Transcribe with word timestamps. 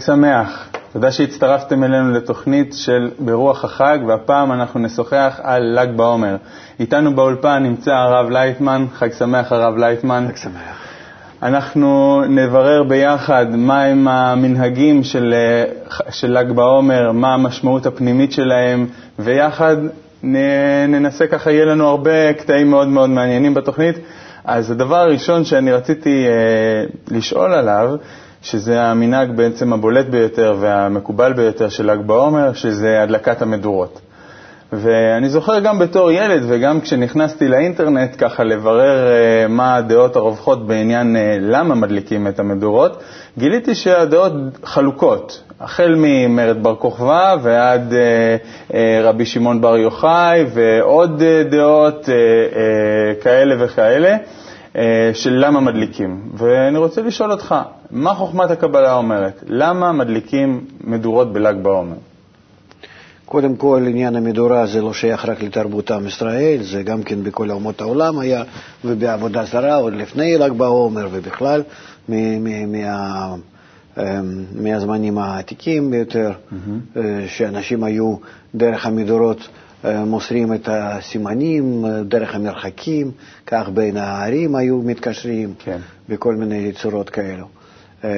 חג 0.00 0.06
שמח. 0.06 0.68
תודה 0.92 1.12
שהצטרפתם 1.12 1.84
אלינו 1.84 2.10
לתוכנית 2.10 2.74
של 2.74 3.10
ברוח 3.18 3.64
החג, 3.64 3.98
והפעם 4.06 4.52
אנחנו 4.52 4.80
נשוחח 4.80 5.40
על 5.42 5.78
ל"ג 5.80 5.96
בעומר. 5.96 6.36
איתנו 6.80 7.14
באולפן 7.16 7.62
נמצא 7.62 7.90
הרב 7.94 8.30
לייטמן, 8.30 8.86
חג 8.94 9.12
שמח 9.12 9.52
הרב 9.52 9.76
לייטמן. 9.76 10.26
חג 10.28 10.36
שמח. 10.36 10.78
אנחנו 11.42 12.22
נברר 12.28 12.82
ביחד 12.82 13.46
מהם 13.56 14.08
המנהגים 14.08 15.02
של, 15.04 15.34
של 16.10 16.38
ל"ג 16.38 16.52
בעומר, 16.52 17.12
מה 17.12 17.34
המשמעות 17.34 17.86
הפנימית 17.86 18.32
שלהם, 18.32 18.86
ויחד 19.18 19.76
ננסה 20.88 21.26
ככה, 21.26 21.50
יהיה 21.50 21.64
לנו 21.64 21.88
הרבה 21.88 22.32
קטעים 22.32 22.70
מאוד 22.70 22.88
מאוד 22.88 23.10
מעניינים 23.10 23.54
בתוכנית. 23.54 23.96
אז 24.44 24.70
הדבר 24.70 24.96
הראשון 24.96 25.44
שאני 25.44 25.72
רציתי 25.72 26.26
אה, 26.26 26.84
לשאול 27.16 27.52
עליו, 27.52 27.94
שזה 28.42 28.82
המנהג 28.82 29.30
בעצם 29.36 29.72
הבולט 29.72 30.06
ביותר 30.06 30.56
והמקובל 30.60 31.32
ביותר 31.32 31.68
של 31.68 31.90
ל"ג 31.90 32.00
בעומר, 32.06 32.52
שזה 32.52 33.02
הדלקת 33.02 33.42
המדורות. 33.42 34.00
ואני 34.72 35.28
זוכר 35.28 35.58
גם 35.60 35.78
בתור 35.78 36.10
ילד 36.12 36.42
וגם 36.48 36.80
כשנכנסתי 36.80 37.48
לאינטרנט 37.48 38.10
ככה 38.18 38.44
לברר 38.44 39.08
uh, 39.08 39.48
מה 39.48 39.76
הדעות 39.76 40.16
הרווחות 40.16 40.66
בעניין 40.66 41.16
uh, 41.16 41.18
למה 41.40 41.74
מדליקים 41.74 42.26
את 42.26 42.40
המדורות, 42.40 43.02
גיליתי 43.38 43.74
שהדעות 43.74 44.32
חלוקות, 44.64 45.42
החל 45.60 45.94
ממרד 45.98 46.62
בר 46.62 46.74
כוכבא 46.76 47.36
ועד 47.42 47.92
uh, 47.92 48.74
רבי 49.02 49.26
שמעון 49.26 49.60
בר 49.60 49.76
יוחאי 49.76 50.44
ועוד 50.54 51.22
דעות 51.50 52.08
כאלה 53.22 53.54
וכאלה. 53.64 54.16
של 55.14 55.30
למה 55.30 55.60
מדליקים. 55.60 56.20
ואני 56.34 56.78
רוצה 56.78 57.02
לשאול 57.02 57.32
אותך, 57.32 57.54
מה 57.90 58.14
חוכמת 58.14 58.50
הקבלה 58.50 58.94
אומרת? 58.94 59.44
למה 59.46 59.92
מדליקים 59.92 60.64
מדורות 60.84 61.32
בל"ג 61.32 61.54
בעומר? 61.62 61.96
קודם 63.26 63.56
כל, 63.56 63.84
עניין 63.88 64.16
המדורה 64.16 64.66
זה 64.66 64.82
לא 64.82 64.92
שייך 64.92 65.24
רק 65.24 65.42
לתרבות 65.42 65.90
עם 65.90 66.06
ישראל, 66.06 66.62
זה 66.62 66.82
גם 66.82 67.02
כן 67.02 67.22
בכל 67.22 67.50
אומות 67.50 67.80
העולם 67.80 68.18
היה, 68.18 68.42
ובעבודה 68.84 69.44
זרה, 69.44 69.74
עוד 69.74 69.92
לפני 69.94 70.38
ל"ג 70.38 70.52
בעומר, 70.52 71.08
ובכלל 71.12 71.62
מה, 72.08 72.16
אמ, 73.98 74.02
מהזמנים 74.54 75.18
העתיקים 75.18 75.90
ביותר, 75.90 76.30
mm-hmm. 76.30 76.98
שאנשים 77.26 77.84
היו 77.84 78.16
דרך 78.54 78.86
המדורות 78.86 79.38
אה, 79.38 79.44
מוסרים 79.84 80.54
את 80.54 80.68
הסימנים, 80.72 81.84
דרך 82.04 82.34
המרחקים, 82.34 83.10
כך 83.46 83.68
בין 83.74 83.96
הערים 83.96 84.54
היו 84.54 84.78
מתקשרים, 84.78 85.54
כן. 85.58 85.78
בכל 86.08 86.34
מיני 86.34 86.72
צורות 86.72 87.10
כאלו. 87.10 87.46
אה, 88.04 88.10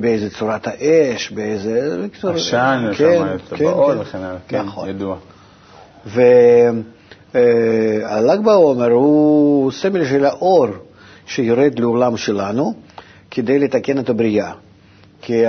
באיזה 0.00 0.30
צורת 0.30 0.66
האש, 0.66 1.30
באיזה... 1.30 2.06
עשן, 2.22 2.90
כן, 2.96 3.22
טבעות 3.48 3.94
כן, 3.94 4.00
וכן 4.00 4.18
הלאה, 4.18 4.36
כן, 4.48 4.62
נכון. 4.62 4.88
ידוע. 4.88 5.16
והל"ג 6.06 8.40
בעומר 8.44 8.90
הוא 8.90 9.72
סמל 9.72 10.04
של 10.04 10.24
האור 10.24 10.66
שיורד 11.26 11.78
לעולם 11.78 12.16
שלנו 12.16 12.74
כדי 13.30 13.58
לתקן 13.58 13.98
את 13.98 14.08
הבריאה. 14.08 14.52
כי 15.22 15.42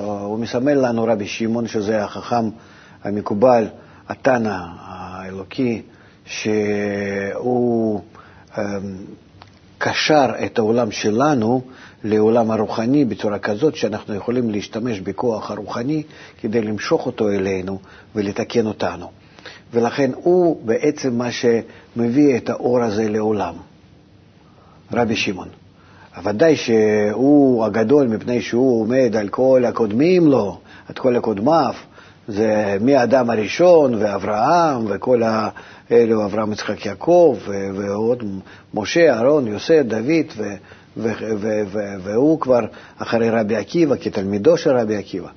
הוא 0.00 0.38
מסמל 0.38 0.88
לנו 0.88 1.04
רבי 1.04 1.26
שמעון, 1.26 1.66
שזה 1.66 2.04
החכם 2.04 2.48
המקובל, 3.04 3.66
התנא 4.08 4.58
האלוקי, 4.78 5.82
שהוא 6.26 8.00
אמ, 8.58 8.64
קשר 9.78 10.26
את 10.44 10.58
העולם 10.58 10.90
שלנו 10.90 11.62
לעולם 12.04 12.50
הרוחני 12.50 13.04
בצורה 13.04 13.38
כזאת 13.38 13.76
שאנחנו 13.76 14.14
יכולים 14.14 14.50
להשתמש 14.50 15.00
בכוח 15.00 15.50
הרוחני 15.50 16.02
כדי 16.40 16.62
למשוך 16.62 17.06
אותו 17.06 17.28
אלינו 17.28 17.78
ולתקן 18.14 18.66
אותנו. 18.66 19.10
ולכן 19.72 20.10
הוא 20.14 20.66
בעצם 20.66 21.18
מה 21.18 21.28
שמביא 21.30 22.36
את 22.36 22.50
האור 22.50 22.82
הזה 22.82 23.08
לעולם, 23.08 23.54
רבי 24.92 25.16
שמעון. 25.16 25.48
ודאי 26.24 26.56
שהוא 26.56 27.64
הגדול 27.64 28.06
מפני 28.08 28.42
שהוא 28.42 28.80
עומד 28.82 29.16
על 29.16 29.28
כל 29.28 29.64
הקודמים 29.64 30.26
לו, 30.26 30.58
על 30.88 30.94
כל 30.94 31.16
הקודמיו, 31.16 31.74
זה 32.28 32.76
מהאדם 32.80 33.30
הראשון 33.30 33.94
ואברהם 33.94 34.84
וכל 34.88 35.22
אלו, 35.90 36.24
אברהם, 36.24 36.52
יצחק, 36.52 36.86
יעקב, 36.86 37.38
ועוד 37.74 38.22
משה, 38.74 39.14
אהרון, 39.14 39.46
יוסף, 39.46 39.82
דוד, 39.86 40.26
ו... 40.36 40.44
והוא 42.02 42.40
כבר 42.40 42.60
אחרי 42.98 43.30
רבי 43.30 43.56
עקיבא, 43.56 43.96
כתלמידו 44.00 44.56
של 44.56 44.70
רבי 44.70 44.96
עקיבא. 44.96 45.28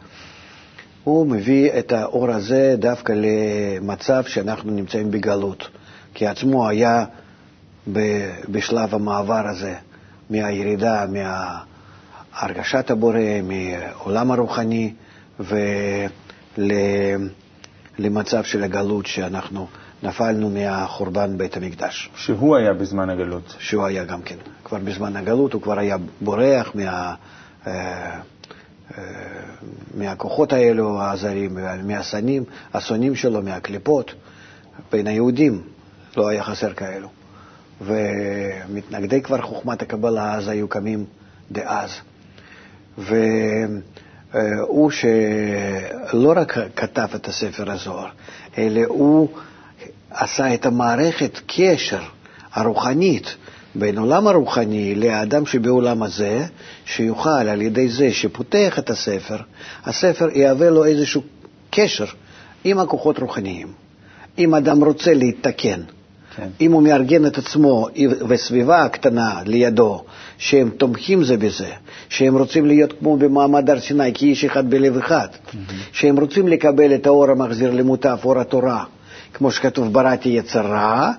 הוא 1.04 1.28
מביא 1.28 1.70
את 1.80 1.92
האור 1.92 2.32
הזה 2.32 2.76
דווקא 2.80 3.14
למצב 3.16 4.24
שאנחנו 4.28 4.72
נמצאים 4.72 5.12
בגלות, 5.12 5.68
כי 6.14 6.28
עצמו 6.28 6.70
היה 6.70 7.06
בשלב 8.50 8.96
המעבר 8.96 9.48
הזה, 9.48 9.74
מהירידה, 10.30 11.06
מהרגשת 12.42 12.92
הבורא, 12.92 13.20
מהעולם 13.44 14.32
הרוחני, 14.32 14.94
ולמצב 16.58 18.44
של 18.44 18.64
הגלות 18.64 19.06
שאנחנו 19.06 19.68
נפלנו 20.04 20.50
מהחורבן 20.50 21.38
בית 21.38 21.58
המקדש. 21.58 22.10
שהוא 22.16 22.56
היה 22.56 22.74
בזמן 22.74 23.10
הגלות. 23.10 23.56
שהוא 23.60 23.86
היה 23.86 24.04
גם 24.04 24.22
כן. 24.22 24.36
כבר 24.64 24.78
בזמן 24.78 25.16
הגלות 25.16 25.54
הוא 25.54 25.62
כבר 25.62 25.80
היה 25.80 25.98
בורח 26.22 26.72
מה, 26.76 27.16
אה, 27.68 28.20
אה, 28.98 29.04
מהכוחות 29.94 30.54
האלו, 30.54 31.02
הזרים, 31.02 31.58
מהשנים, 31.84 32.44
השונאים 32.74 33.16
שלו, 33.16 33.42
מהקליפות. 33.42 34.14
בין 34.92 35.08
היהודים 35.08 35.62
לא 36.18 36.28
היה 36.28 36.44
חסר 36.44 36.74
כאלו. 36.74 37.08
ומתנגדי 37.82 39.22
כבר 39.22 39.42
חוכמת 39.42 39.82
הקבלה 39.82 40.34
אז 40.34 40.48
היו 40.48 40.68
קמים 40.68 41.06
דאז. 41.52 41.90
והוא 44.36 44.92
שלא 44.92 46.34
רק 46.36 46.58
כתב 46.76 47.08
את 47.16 47.28
הספר 47.28 47.72
הזוהר, 47.72 48.08
אלא 48.58 48.82
הוא 48.88 49.30
עשה 50.10 50.54
את 50.54 50.66
המערכת 50.66 51.40
קשר 51.48 52.02
הרוחנית 52.54 53.36
בין 53.76 53.98
עולם 53.98 54.28
הרוחני 54.28 54.96
לאדם 54.96 55.46
שבעולם 55.46 56.04
הזה, 56.04 56.46
שיוכל 56.86 57.30
על 57.30 57.62
ידי 57.62 57.90
זה 57.90 58.14
שפותח 58.14 58.80
את 58.80 58.90
הספר, 58.90 59.38
הספר 59.84 60.30
יהווה 60.34 60.70
לו 60.70 60.86
איזשהו 60.86 61.22
קשר 61.70 62.06
עם 62.64 62.80
הכוחות 62.80 63.20
רוחניים. 63.20 63.68
אם 64.38 64.56
אדם 64.56 64.84
רוצה 64.84 65.14
להתקן, 65.14 65.82
כן. 66.36 66.48
אם 66.62 66.72
הוא 66.72 66.84
מארגן 66.84 67.26
את 67.26 67.38
עצמו 67.38 67.88
וסביבה 68.28 68.84
הקטנה 68.84 69.40
לידו, 69.46 70.04
שהם 70.38 70.70
תומכים 70.70 71.24
זה 71.24 71.38
בזה, 71.38 71.70
שהם 72.10 72.38
רוצים 72.38 72.66
להיות 72.66 72.94
כמו 73.00 73.18
במעמד 73.18 73.70
הר 73.70 73.80
סיני, 73.80 74.14
כאיש 74.14 74.46
אחד 74.46 74.70
בלב 74.70 74.98
אחד, 74.98 75.28
mm-hmm. 75.32 75.72
שהם 75.92 76.20
רוצים 76.20 76.48
לקבל 76.48 76.96
את 76.96 77.08
האור 77.08 77.32
המחזיר 77.32 77.72
למוטף, 77.72 78.20
אור 78.24 78.40
התורה, 78.40 78.84
כמו 79.34 79.52
שכתוב, 79.52 79.94
בראתי 79.94 80.30
יצרה, 80.30 81.12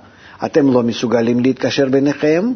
אתם 0.44 0.72
לא 0.72 0.82
מסוגלים 0.82 1.40
להתקשר 1.40 1.88
ביניכם, 1.88 2.52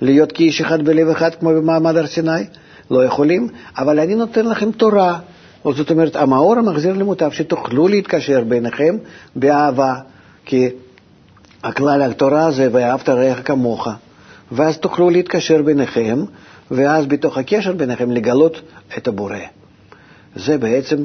להיות 0.00 0.32
כאיש 0.32 0.60
אחד 0.60 0.84
בלב 0.84 1.08
אחד 1.08 1.34
כמו 1.34 1.50
במעמד 1.50 1.96
הר 1.96 2.06
סיני? 2.06 2.44
לא 2.90 3.04
יכולים, 3.04 3.48
אבל 3.78 4.00
אני 4.00 4.14
נותן 4.14 4.46
לכם 4.46 4.72
תורה. 4.72 5.18
או 5.64 5.72
זאת 5.72 5.90
אומרת, 5.90 6.16
המאור 6.16 6.58
המחזיר 6.58 6.92
למוטב, 6.92 7.30
שתוכלו 7.30 7.88
להתקשר 7.88 8.44
ביניכם 8.44 8.96
באהבה, 9.36 9.94
כי 10.44 10.68
הכלל 11.64 12.02
התורה 12.02 12.50
זה 12.50 12.68
ואהבת 12.72 13.08
רעך 13.08 13.38
כמוך, 13.44 13.88
ואז 14.52 14.78
תוכלו 14.78 15.10
להתקשר 15.10 15.62
ביניכם, 15.62 16.24
ואז 16.70 17.06
בתוך 17.06 17.38
הקשר 17.38 17.72
ביניכם 17.72 18.10
לגלות 18.10 18.60
את 18.98 19.08
הבורא. 19.08 19.36
זה 20.36 20.58
בעצם 20.58 21.04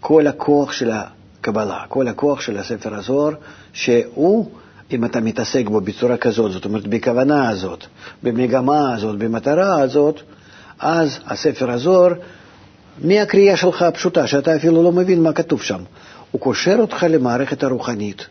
כל 0.00 0.26
הכוח 0.26 0.72
של 0.72 0.90
הקבלה, 0.92 1.84
כל 1.88 2.08
הכוח 2.08 2.40
של 2.40 2.58
הספר 2.58 2.94
הזוהר, 2.94 3.32
שהוא, 3.72 4.50
אם 4.92 5.04
אתה 5.04 5.20
מתעסק 5.20 5.66
בו 5.66 5.80
בצורה 5.80 6.16
כזאת, 6.16 6.52
זאת 6.52 6.64
אומרת 6.64 6.86
בכוונה 6.86 7.48
הזאת, 7.48 7.84
במגמה 8.22 8.94
הזאת, 8.94 9.18
במטרה 9.18 9.80
הזאת, 9.80 10.20
אז 10.78 11.18
הספר 11.26 11.70
הזוהר, 11.70 12.12
מהקריאה 13.04 13.56
שלך 13.56 13.82
הפשוטה, 13.82 14.26
שאתה 14.26 14.56
אפילו 14.56 14.82
לא 14.82 14.92
מבין 14.92 15.22
מה 15.22 15.32
כתוב 15.32 15.62
שם, 15.62 15.80
הוא 16.30 16.40
קושר 16.40 16.76
אותך 16.78 17.06
למערכת 17.10 17.62
הרוחנית, 17.62 18.26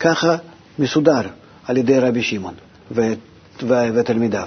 ככה 0.00 0.36
מסודר 0.78 1.20
על 1.66 1.76
ידי 1.76 1.98
רבי 1.98 2.22
שמעון 2.22 2.54
ותלמידיו, 3.94 4.46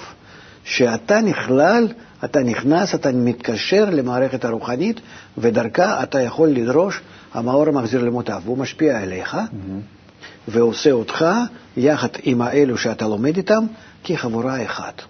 שאתה 0.64 1.22
נכלל, 1.22 1.88
אתה 2.24 2.40
נכנס, 2.40 2.96
אתה 2.96 3.12
מתקשר 3.12 3.90
למערכת 3.90 4.46
הרוחנית, 4.46 5.00
ודרכה 5.38 6.04
אתה 6.04 6.22
יכול 6.22 6.50
לדרוש 6.50 7.02
המאור 7.34 7.68
המחזיר 7.68 8.04
למוטב, 8.04 8.42
והוא 8.46 8.58
משפיע 8.58 9.02
עליך, 9.02 9.34
mm-hmm. 9.34 10.48
ועושה 10.48 10.92
אותך, 10.92 11.26
יחד 11.78 12.08
עם 12.24 12.42
האלו 12.42 12.78
שאתה 12.78 13.08
לומד 13.08 13.38
איתם, 13.38 13.66
כחבורה 14.04 14.66
אחת. 14.66 15.02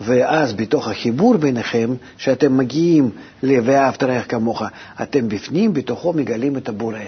ואז 0.00 0.52
בתוך 0.52 0.88
החיבור 0.88 1.36
ביניכם, 1.36 1.94
שאתם 2.16 2.56
מגיעים 2.56 3.10
ל"ואהבת 3.42 4.02
רעך 4.02 4.30
כמוך", 4.30 4.62
אתם 5.02 5.28
בפנים, 5.28 5.72
בתוכו 5.72 6.12
מגלים 6.12 6.56
את 6.56 6.68
הבורא. 6.68 6.98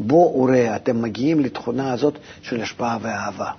בו 0.00 0.34
וראה, 0.42 0.76
אתם 0.76 1.02
מגיעים 1.02 1.40
לתכונה 1.40 1.92
הזאת 1.92 2.18
של 2.42 2.62
השפעה 2.62 2.98
ואהבה. 3.02 3.50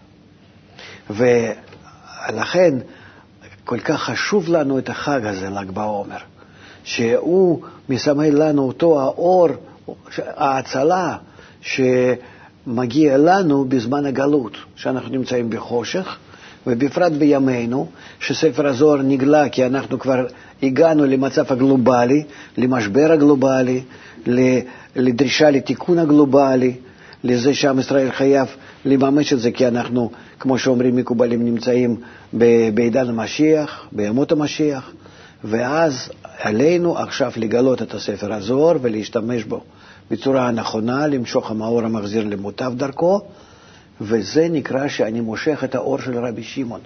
ולכן 1.09 2.73
כל 3.65 3.79
כך 3.79 4.03
חשוב 4.03 4.49
לנו 4.49 4.77
את 4.79 4.89
החג 4.89 5.25
הזה, 5.25 5.49
ל"ג 5.49 5.71
בעומר, 5.71 6.17
שהוא 6.83 7.61
מסמל 7.89 8.29
לנו 8.29 8.61
אותו 8.61 9.01
האור, 9.01 9.47
ההצלה, 10.35 11.17
שמגיע 11.61 13.17
לנו 13.17 13.65
בזמן 13.65 14.05
הגלות, 14.05 14.57
שאנחנו 14.75 15.09
נמצאים 15.09 15.49
בחושך, 15.49 16.17
ובפרט 16.67 17.11
בימינו, 17.11 17.87
שספר 18.19 18.67
הזוהר 18.67 19.01
נגלה 19.01 19.49
כי 19.49 19.65
אנחנו 19.65 19.99
כבר 19.99 20.25
הגענו 20.63 21.05
למצב 21.05 21.45
הגלובלי, 21.49 22.23
למשבר 22.57 23.11
הגלובלי, 23.11 23.83
לדרישה 24.95 25.51
לתיקון 25.51 25.99
הגלובלי, 25.99 26.73
לזה 27.23 27.53
שעם 27.53 27.79
ישראל 27.79 28.11
חייב 28.11 28.47
לממש 28.85 29.33
את 29.33 29.39
זה, 29.39 29.51
כי 29.51 29.67
אנחנו, 29.67 30.11
כמו 30.39 30.57
שאומרים 30.57 30.95
מקובלים, 30.95 31.45
נמצאים 31.45 31.95
בעידן 32.73 33.09
המשיח, 33.09 33.85
בימות 33.91 34.31
המשיח, 34.31 34.91
ואז 35.43 36.09
עלינו 36.39 36.97
עכשיו 36.97 37.31
לגלות 37.35 37.81
את 37.81 37.93
הספר 37.93 38.33
הזוהר 38.33 38.77
ולהשתמש 38.81 39.43
בו 39.43 39.61
בצורה 40.11 40.47
הנכונה, 40.47 41.07
למשוך 41.07 41.51
המאור 41.51 41.81
המחזיר 41.81 42.27
למוטב 42.27 42.73
דרכו, 42.77 43.21
וזה 44.01 44.47
נקרא 44.51 44.87
שאני 44.87 45.21
מושך 45.21 45.63
את 45.63 45.75
האור 45.75 45.99
של 45.99 46.25
רבי 46.25 46.43
שמעון. 46.43 46.79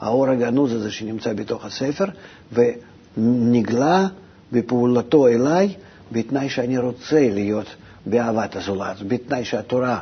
האור 0.00 0.28
הגנוז 0.28 0.72
הזה 0.72 0.90
שנמצא 0.90 1.32
בתוך 1.32 1.64
הספר, 1.64 2.04
ונגלה 2.52 4.06
בפעולתו 4.52 5.28
אליי 5.28 5.74
בתנאי 6.12 6.48
שאני 6.48 6.78
רוצה 6.78 7.28
להיות 7.30 7.66
באהבת 8.06 8.56
הזולת, 8.56 9.02
בתנאי 9.08 9.44
שהתורה, 9.44 10.00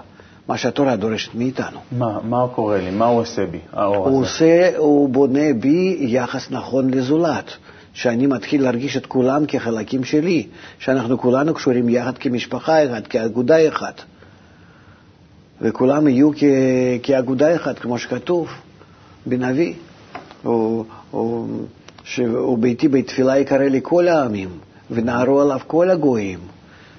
מה 0.48 0.56
שהתורה 0.56 0.96
דורשת 0.96 1.34
מאיתנו. 1.34 1.78
מה, 1.98 2.18
מה 2.24 2.46
קורה 2.54 2.78
לי? 2.78 2.90
מה 2.90 3.06
הוא 3.06 3.20
עושה 3.20 3.46
בי, 3.46 3.58
האור 3.72 3.96
הוא 3.96 4.06
הזה? 4.06 4.16
עושה, 4.16 4.76
הוא 4.76 5.08
בונה 5.08 5.52
בי 5.60 5.96
יחס 6.00 6.50
נכון 6.50 6.90
לזולת. 6.90 7.50
שאני 7.92 8.26
מתחיל 8.26 8.62
להרגיש 8.62 8.96
את 8.96 9.06
כולם 9.06 9.44
כחלקים 9.48 10.04
שלי, 10.04 10.46
שאנחנו 10.78 11.18
כולנו 11.18 11.54
קשורים 11.54 11.88
יחד 11.88 12.18
כמשפחה 12.18 12.84
אחת, 12.84 13.06
כאגודה 13.06 13.68
אחת. 13.68 14.00
וכולם 15.60 16.08
יהיו 16.08 16.30
כ- 16.36 16.44
כאגודה 17.02 17.56
אחת, 17.56 17.78
כמו 17.78 17.98
שכתוב 17.98 18.48
בנביא. 19.26 19.74
וביתי 22.18 22.88
בית 22.88 23.06
תפילה 23.06 23.38
יקרא 23.38 23.58
לי 23.64 23.80
כל 23.82 24.08
העמים, 24.08 24.48
ונערו 24.90 25.40
עליו 25.40 25.60
כל 25.66 25.90
הגויים. 25.90 26.38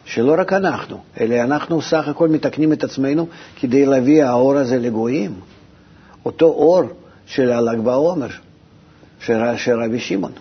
שלא 0.08 0.36
רק 0.38 0.54
אנחנו, 0.54 0.98
אלא 1.20 1.36
אנחנו 1.36 1.82
סך 1.82 2.08
הכל 2.08 2.30
מתקנים 2.30 2.74
את 2.74 2.84
עצמנו 2.84 3.28
כדי 3.60 3.86
להביא 3.86 4.24
האור 4.24 4.58
הזה 4.58 4.80
לגויים. 4.80 5.32
אותו 6.26 6.46
אור 6.46 6.82
של 7.26 7.52
הל"ג 7.52 7.80
בעומר, 7.80 8.28
של, 9.20 9.80
רבי 9.84 10.00
שמעון. 10.00 10.32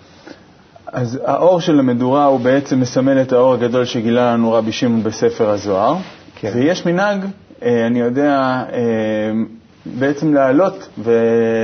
אז 0.86 1.18
האור 1.24 1.60
של 1.60 1.78
המדורה 1.78 2.24
הוא 2.24 2.40
בעצם 2.40 2.80
מסמל 2.80 3.22
את 3.22 3.32
האור 3.32 3.54
הגדול 3.54 3.84
שגילה 3.84 4.32
לנו 4.32 4.52
רבי 4.52 4.72
שמעון 4.72 5.02
בספר 5.02 5.50
הזוהר, 5.50 5.96
כן. 6.34 6.50
ויש 6.54 6.86
מנהג, 6.86 7.24
אה, 7.62 7.86
אני 7.86 8.00
יודע, 8.00 8.64
אה, 8.72 9.32
בעצם 9.86 10.34
לעלות 10.34 10.88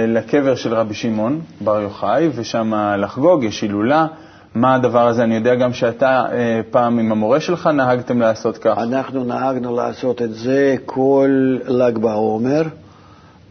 לקבר 0.08 0.54
של 0.54 0.74
רבי 0.74 0.94
שמעון 0.94 1.40
בר 1.60 1.80
יוחאי, 1.80 2.28
ושם 2.34 2.72
לחגוג, 2.98 3.44
יש 3.44 3.60
הילולה. 3.62 4.06
מה 4.54 4.74
הדבר 4.74 5.08
הזה? 5.08 5.24
אני 5.24 5.34
יודע 5.34 5.54
גם 5.54 5.72
שאתה 5.72 6.24
אה, 6.32 6.60
פעם 6.70 6.98
עם 6.98 7.12
המורה 7.12 7.40
שלך 7.40 7.66
נהגתם 7.66 8.20
לעשות 8.20 8.58
כך. 8.58 8.78
אנחנו 8.78 9.24
נהגנו 9.24 9.76
לעשות 9.76 10.22
את 10.22 10.34
זה 10.34 10.76
כל 10.86 11.58
ל"ג 11.66 11.98
בעומר, 11.98 12.62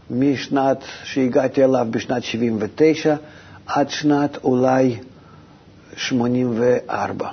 משנת 0.09 0.83
שהגעתי 1.03 1.63
אליו 1.63 1.87
בשנת 1.91 2.23
79 2.23 3.15
עד 3.65 3.89
שנת 3.89 4.37
אולי 4.43 4.97
84. 5.95 7.29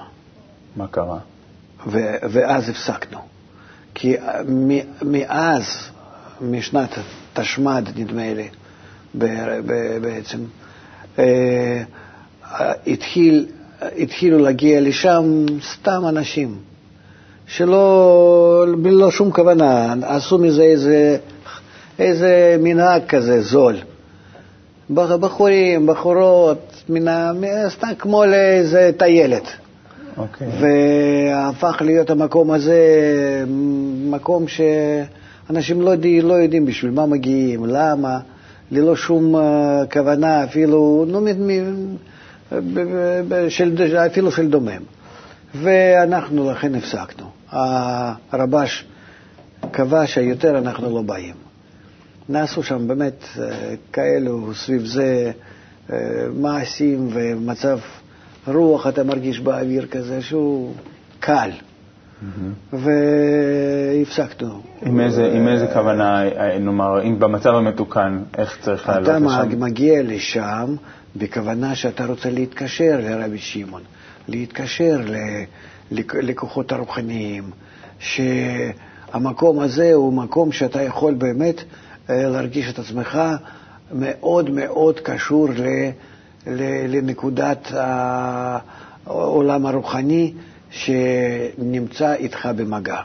מה 0.76 0.86
קרה? 0.86 1.18
ו- 1.86 2.16
ואז 2.30 2.68
הפסקנו. 2.68 3.18
כי 3.94 4.16
מאז, 5.02 5.64
משנת 6.40 6.90
תשמ"ד, 7.32 7.82
נדמה 7.96 8.34
לי, 8.34 8.48
בעצם, 10.00 10.38
אה, 11.18 11.82
התחיל, 12.86 13.46
התחילו 13.82 14.38
להגיע 14.38 14.80
לשם 14.80 15.46
סתם 15.72 16.02
אנשים, 16.08 16.56
שלא, 17.46 18.66
בלא 18.82 19.10
שום 19.10 19.30
כוונה, 19.30 19.94
עשו 20.02 20.38
מזה 20.38 20.62
איזה, 20.62 21.16
איזה 21.98 22.56
מנהג 22.60 23.02
כזה 23.08 23.40
זול. 23.40 23.76
בחורים, 24.90 25.86
בחורות, 25.86 26.82
מן 26.88 27.06
סתם 27.68 27.88
כמו 27.98 28.24
לאיזה 28.24 28.90
טיילת. 28.96 29.46
Okay. 29.46 30.20
אוקיי. 30.20 30.48
והפך 30.60 31.82
להיות 31.84 32.10
המקום 32.10 32.50
הזה 32.50 32.78
מקום 34.10 34.44
שאנשים 34.48 35.80
לא, 35.80 35.94
לא 36.22 36.34
יודעים 36.34 36.66
בשביל 36.66 36.90
מה 36.90 37.06
מגיעים, 37.06 37.66
למה, 37.66 38.18
ללא 38.70 38.96
שום 38.96 39.36
אה, 39.36 39.82
כוונה 39.92 40.44
אפילו, 40.44 41.04
נו, 41.08 41.20
של, 43.48 43.96
אפילו 44.06 44.30
של 44.30 44.50
דומם. 44.50 44.82
ואנחנו 45.54 46.50
לכן 46.50 46.74
הפסקנו. 46.74 47.26
הרבש 48.32 48.84
קבע 49.70 50.06
שיותר 50.06 50.58
אנחנו 50.58 50.94
לא 50.94 51.02
באים. 51.02 51.34
נעשו 52.28 52.62
שם 52.62 52.88
באמת 52.88 53.24
אה, 53.38 53.74
כאלו 53.92 54.54
סביב 54.54 54.84
זה 54.84 55.32
אה, 55.92 55.96
מעשים 56.34 57.08
ומצב 57.12 57.78
רוח, 58.46 58.86
אתה 58.86 59.04
מרגיש 59.04 59.40
באוויר 59.40 59.86
כזה 59.86 60.22
שהוא 60.22 60.74
קל. 61.20 61.50
Mm-hmm. 61.50 62.76
והפסקנו. 62.76 64.60
עם 64.82 65.00
איזה, 65.00 65.26
עם 65.26 65.48
איזה 65.48 65.66
כוונה, 65.72 66.22
נאמר, 66.60 67.02
אם 67.02 67.18
במצב 67.18 67.54
המתוקן, 67.54 68.18
איך 68.38 68.58
צריך 68.60 68.88
לעלות 68.88 69.08
לשם? 69.08 69.26
אתה 69.26 69.56
מגיע 69.56 70.02
לשם 70.02 70.76
בכוונה 71.16 71.74
שאתה 71.74 72.06
רוצה 72.06 72.30
להתקשר 72.30 73.00
לרבי 73.02 73.38
שמעון, 73.38 73.82
להתקשר 74.28 75.00
לכוחות 75.90 76.72
הרוחניים, 76.72 77.50
שהמקום 77.98 79.60
הזה 79.60 79.94
הוא 79.94 80.12
מקום 80.12 80.52
שאתה 80.52 80.82
יכול 80.82 81.14
באמת 81.14 81.62
אה, 82.10 82.28
להרגיש 82.28 82.70
את 82.70 82.78
עצמך 82.78 83.18
מאוד 83.92 84.50
מאוד 84.50 85.00
קשור 85.00 85.48
ל, 85.50 85.62
ל, 86.46 86.96
לנקודת 86.96 87.68
העולם 89.06 89.66
הרוחני 89.66 90.32
שנמצא 90.70 92.14
איתך 92.14 92.48
במגע. 92.56 93.00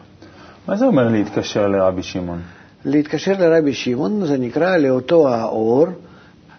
מה 0.68 0.76
זה 0.78 0.86
אומר 0.86 1.08
להתקשר 1.08 1.68
לרבי 1.68 2.04
שמעון? 2.04 2.42
להתקשר 2.86 3.34
לרבי 3.40 3.74
שמעון 3.74 4.26
זה 4.26 4.38
נקרא 4.38 4.78
לאותו 4.78 5.30
האור 5.30 5.88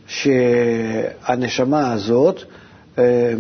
שהנשמה 0.07 1.93
הזאת 1.93 2.43
אה, 2.99 3.35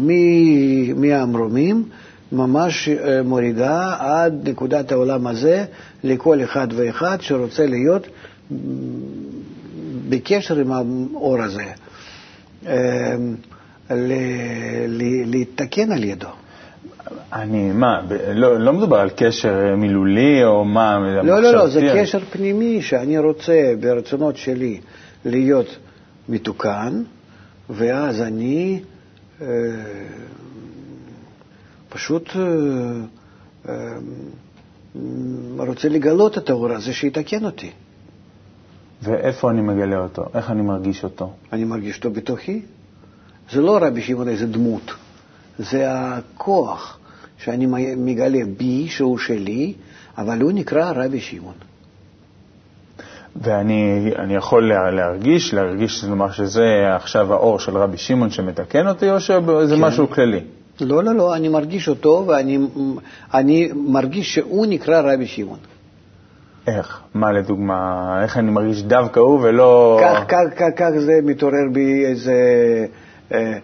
מהמרומים 0.96 1.84
ממש 2.32 2.88
אה, 2.88 3.22
מורידה 3.22 3.96
עד 3.98 4.48
נקודת 4.48 4.92
העולם 4.92 5.26
הזה 5.26 5.64
לכל 6.04 6.42
אחד 6.42 6.68
ואחד 6.76 7.18
שרוצה 7.20 7.66
להיות 7.66 8.06
בקשר 10.08 10.58
עם 10.58 10.72
האור 10.72 11.42
הזה, 11.42 11.64
אה, 12.66 13.16
להתקן 15.26 15.92
על 15.92 16.04
ידו. 16.04 16.28
אני, 17.32 17.72
מה, 17.72 18.00
לא, 18.34 18.60
לא 18.60 18.72
מדובר 18.72 18.96
על 18.96 19.10
קשר 19.16 19.76
מילולי 19.76 20.44
או 20.44 20.64
מה, 20.64 20.98
לא, 21.22 21.42
לא, 21.42 21.52
לא, 21.52 21.68
זה 21.68 21.80
קשר 21.94 22.18
פנימי 22.30 22.82
שאני 22.82 23.18
רוצה 23.18 23.72
ברצונות 23.80 24.36
שלי 24.36 24.80
להיות 25.24 25.76
מתוקן, 26.28 27.02
ואז 27.70 28.20
אני 28.20 28.82
אה, 29.40 29.46
פשוט 31.88 32.28
אה, 32.36 32.42
אה, 33.68 33.98
רוצה 35.58 35.88
לגלות 35.88 36.38
את 36.38 36.50
האור 36.50 36.72
הזה 36.72 36.92
שיתקן 36.92 37.44
אותי. 37.44 37.70
ואיפה 39.02 39.50
אני 39.50 39.60
מגלה 39.60 39.98
אותו? 39.98 40.24
איך 40.34 40.50
אני 40.50 40.62
מרגיש 40.62 41.04
אותו? 41.04 41.32
אני 41.52 41.64
מרגיש 41.64 41.96
אותו 41.96 42.10
בתוכי. 42.10 42.62
זה 43.52 43.60
לא 43.60 43.78
רבי 43.82 44.02
שמעון 44.02 44.28
איזה 44.28 44.46
דמות, 44.46 44.90
זה 45.58 45.92
הכוח 45.92 46.98
שאני 47.38 47.66
מגלה 47.96 48.38
בי, 48.56 48.88
שהוא 48.88 49.18
שלי, 49.18 49.74
אבל 50.18 50.40
הוא 50.40 50.52
נקרא 50.52 50.92
רבי 50.96 51.20
שמעון. 51.20 51.54
ואני 53.36 54.10
אני 54.18 54.34
יכול 54.34 54.68
לה- 54.68 54.90
להרגיש, 54.90 55.54
להרגיש 55.54 56.04
לומר 56.04 56.30
שזה 56.32 56.64
עכשיו 56.96 57.32
האור 57.32 57.58
של 57.58 57.76
רבי 57.76 57.96
שמעון 57.96 58.30
שמתקן 58.30 58.88
אותי, 58.88 59.10
או 59.10 59.20
שזה 59.20 59.34
כן. 59.76 59.80
משהו 59.80 60.10
כללי? 60.10 60.40
לא, 60.80 61.04
לא, 61.04 61.14
לא, 61.14 61.36
אני 61.36 61.48
מרגיש 61.48 61.88
אותו, 61.88 62.24
ואני 62.28 62.58
אני 63.34 63.70
מרגיש 63.74 64.34
שהוא 64.34 64.66
נקרא 64.66 65.00
רבי 65.14 65.26
שמעון. 65.26 65.58
איך? 66.66 67.00
מה 67.14 67.32
לדוגמה, 67.32 68.18
איך 68.22 68.36
אני 68.36 68.50
מרגיש 68.50 68.82
דווקא 68.82 69.20
הוא 69.20 69.40
ולא... 69.42 70.00
כך, 70.02 70.24
כך, 70.28 70.38
כך, 70.58 70.64
כך 70.76 70.90
זה 70.98 71.12
מתעורר 71.24 71.68
בי 71.72 72.04
איזה 72.06 72.34
אה, 73.32 73.58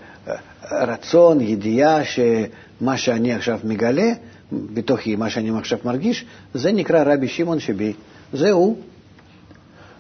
רצון, 0.73 1.41
ידיעה, 1.41 2.01
שמה 2.05 2.97
שאני 2.97 3.35
עכשיו 3.35 3.59
מגלה 3.65 4.09
בתוכי, 4.53 5.17
מה 5.17 5.31
שאני 5.31 5.51
עכשיו 5.59 5.79
מרגיש, 5.85 6.25
זה 6.55 6.73
נקרא 6.73 7.03
רבי 7.15 7.29
שמעון 7.29 7.59
שבי. 7.61 7.93
זהו, 8.33 8.77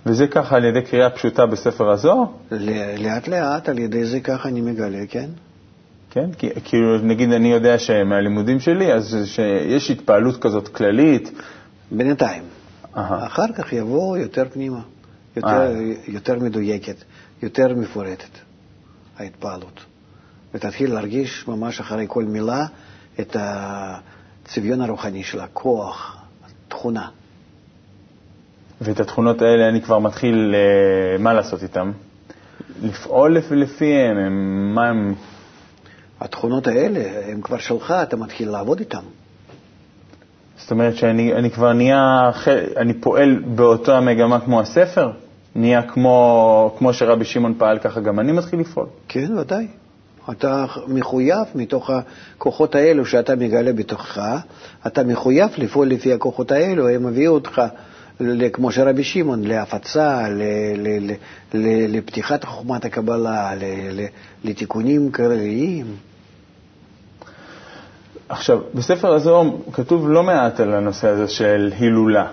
וזה 0.06 0.26
ככה 0.26 0.56
על 0.56 0.64
ידי 0.64 0.82
קריאה 0.82 1.10
פשוטה 1.10 1.46
בספר 1.46 1.90
הזוהר? 1.90 2.24
לאט 2.98 3.28
לאט 3.28 3.68
על 3.68 3.78
ידי 3.78 4.04
זה 4.04 4.20
ככה 4.20 4.48
אני 4.48 4.60
מגלה, 4.60 5.06
כן? 5.08 5.30
כן? 6.10 6.32
כי, 6.32 6.48
כאילו, 6.64 6.98
נגיד 6.98 7.32
אני 7.32 7.52
יודע 7.52 7.78
שמהלימודים 7.78 8.60
שלי, 8.60 8.92
אז 8.92 9.16
שיש 9.24 9.90
התפעלות 9.90 10.40
כזאת 10.40 10.68
כללית. 10.68 11.32
בינתיים. 11.90 12.42
אהה. 12.96 13.26
אחר 13.26 13.52
כך 13.54 13.72
יבוא 13.72 14.16
יותר 14.16 14.44
פנימה, 14.52 14.80
יותר, 15.36 15.48
אה. 15.48 15.92
יותר 16.08 16.38
מדויקת, 16.38 16.96
יותר 17.42 17.74
מפורטת, 17.74 18.38
ההתפעלות. 19.18 19.80
ותתחיל 20.54 20.94
להרגיש 20.94 21.48
ממש 21.48 21.80
אחרי 21.80 22.04
כל 22.08 22.24
מילה 22.24 22.66
את 23.20 23.36
הצביון 23.40 24.80
הרוחני 24.80 25.22
של 25.22 25.40
הכוח, 25.40 26.16
התכונה. 26.46 27.08
ואת 28.80 29.00
התכונות 29.00 29.42
האלה 29.42 29.68
אני 29.68 29.82
כבר 29.82 29.98
מתחיל, 29.98 30.54
אה, 30.54 31.18
מה 31.18 31.32
לעשות 31.32 31.62
איתן? 31.62 31.90
לפעול 32.82 33.34
לפ- 33.36 33.50
לפיהן, 33.52 34.16
הם, 34.18 34.72
מה 34.74 34.88
הם... 34.88 35.14
התכונות 36.20 36.66
האלה, 36.66 37.00
הן 37.26 37.40
כבר 37.40 37.58
שלך, 37.58 37.94
אתה 38.02 38.16
מתחיל 38.16 38.50
לעבוד 38.50 38.78
איתן. 38.78 38.98
זאת 40.56 40.70
אומרת 40.70 40.96
שאני 40.96 41.32
אני 41.34 41.50
כבר 41.50 41.72
נהיה, 41.72 42.30
אני 42.76 42.94
פועל 42.94 43.42
באותה 43.46 43.96
המגמה 43.98 44.40
כמו 44.40 44.60
הספר? 44.60 45.10
נהיה 45.54 45.82
כמו, 45.82 46.74
כמו 46.78 46.92
שרבי 46.92 47.24
שמעון 47.24 47.54
פעל, 47.58 47.78
ככה 47.78 48.00
גם 48.00 48.20
אני 48.20 48.32
מתחיל 48.32 48.60
לפעול. 48.60 48.86
כן, 49.08 49.38
ודאי. 49.38 49.66
אתה 50.30 50.64
מחויב 50.88 51.38
מתוך 51.54 51.90
הכוחות 51.90 52.74
האלו 52.74 53.06
שאתה 53.06 53.36
מגלה 53.36 53.72
בתוכך, 53.72 54.20
אתה 54.86 55.04
מחויב 55.04 55.50
לפעול 55.58 55.88
לפי 55.88 56.12
הכוחות 56.12 56.52
האלו, 56.52 56.88
הם 56.88 57.06
הביאו 57.06 57.34
אותך, 57.34 57.62
כמו 58.52 58.72
שרבי 58.72 59.04
שמעון, 59.04 59.44
להפצה, 59.44 60.26
לפתיחת 61.88 62.44
חוכמת 62.44 62.84
הקבלה, 62.84 63.50
לתיקונים 64.44 65.12
כלליים. 65.12 65.86
עכשיו, 68.28 68.60
בספר 68.74 69.14
הזוהר 69.14 69.50
כתוב 69.72 70.08
לא 70.08 70.22
מעט 70.22 70.60
על 70.60 70.74
הנושא 70.74 71.08
הזה 71.08 71.28
של 71.28 71.72
הילולה. 71.78 72.26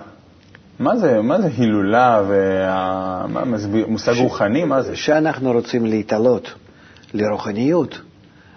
מה 0.78 0.96
זה, 0.96 1.20
מה 1.22 1.40
זה 1.40 1.48
הילולה 1.58 2.22
ומושג 2.26 4.12
ש- 4.12 4.18
רוחני? 4.18 4.64
מה 4.64 4.82
זה? 4.82 4.92
כשאנחנו 4.92 5.52
רוצים 5.52 5.86
להתעלות 5.86 6.54
לרוחניות, 7.14 8.00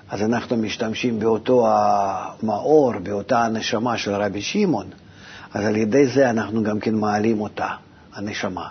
אז 0.09 0.21
אנחנו 0.21 0.57
משתמשים 0.57 1.19
באותו 1.19 1.67
המאור, 1.69 2.93
באותה 3.03 3.39
הנשמה 3.45 3.97
של 3.97 4.11
רבי 4.11 4.41
שמעון, 4.41 4.88
אז 5.53 5.65
על 5.65 5.75
ידי 5.75 6.08
זה 6.08 6.29
אנחנו 6.29 6.63
גם 6.63 6.79
כן 6.79 6.96
מעלים 6.96 7.41
אותה, 7.41 7.67
הנשמה. 8.13 8.67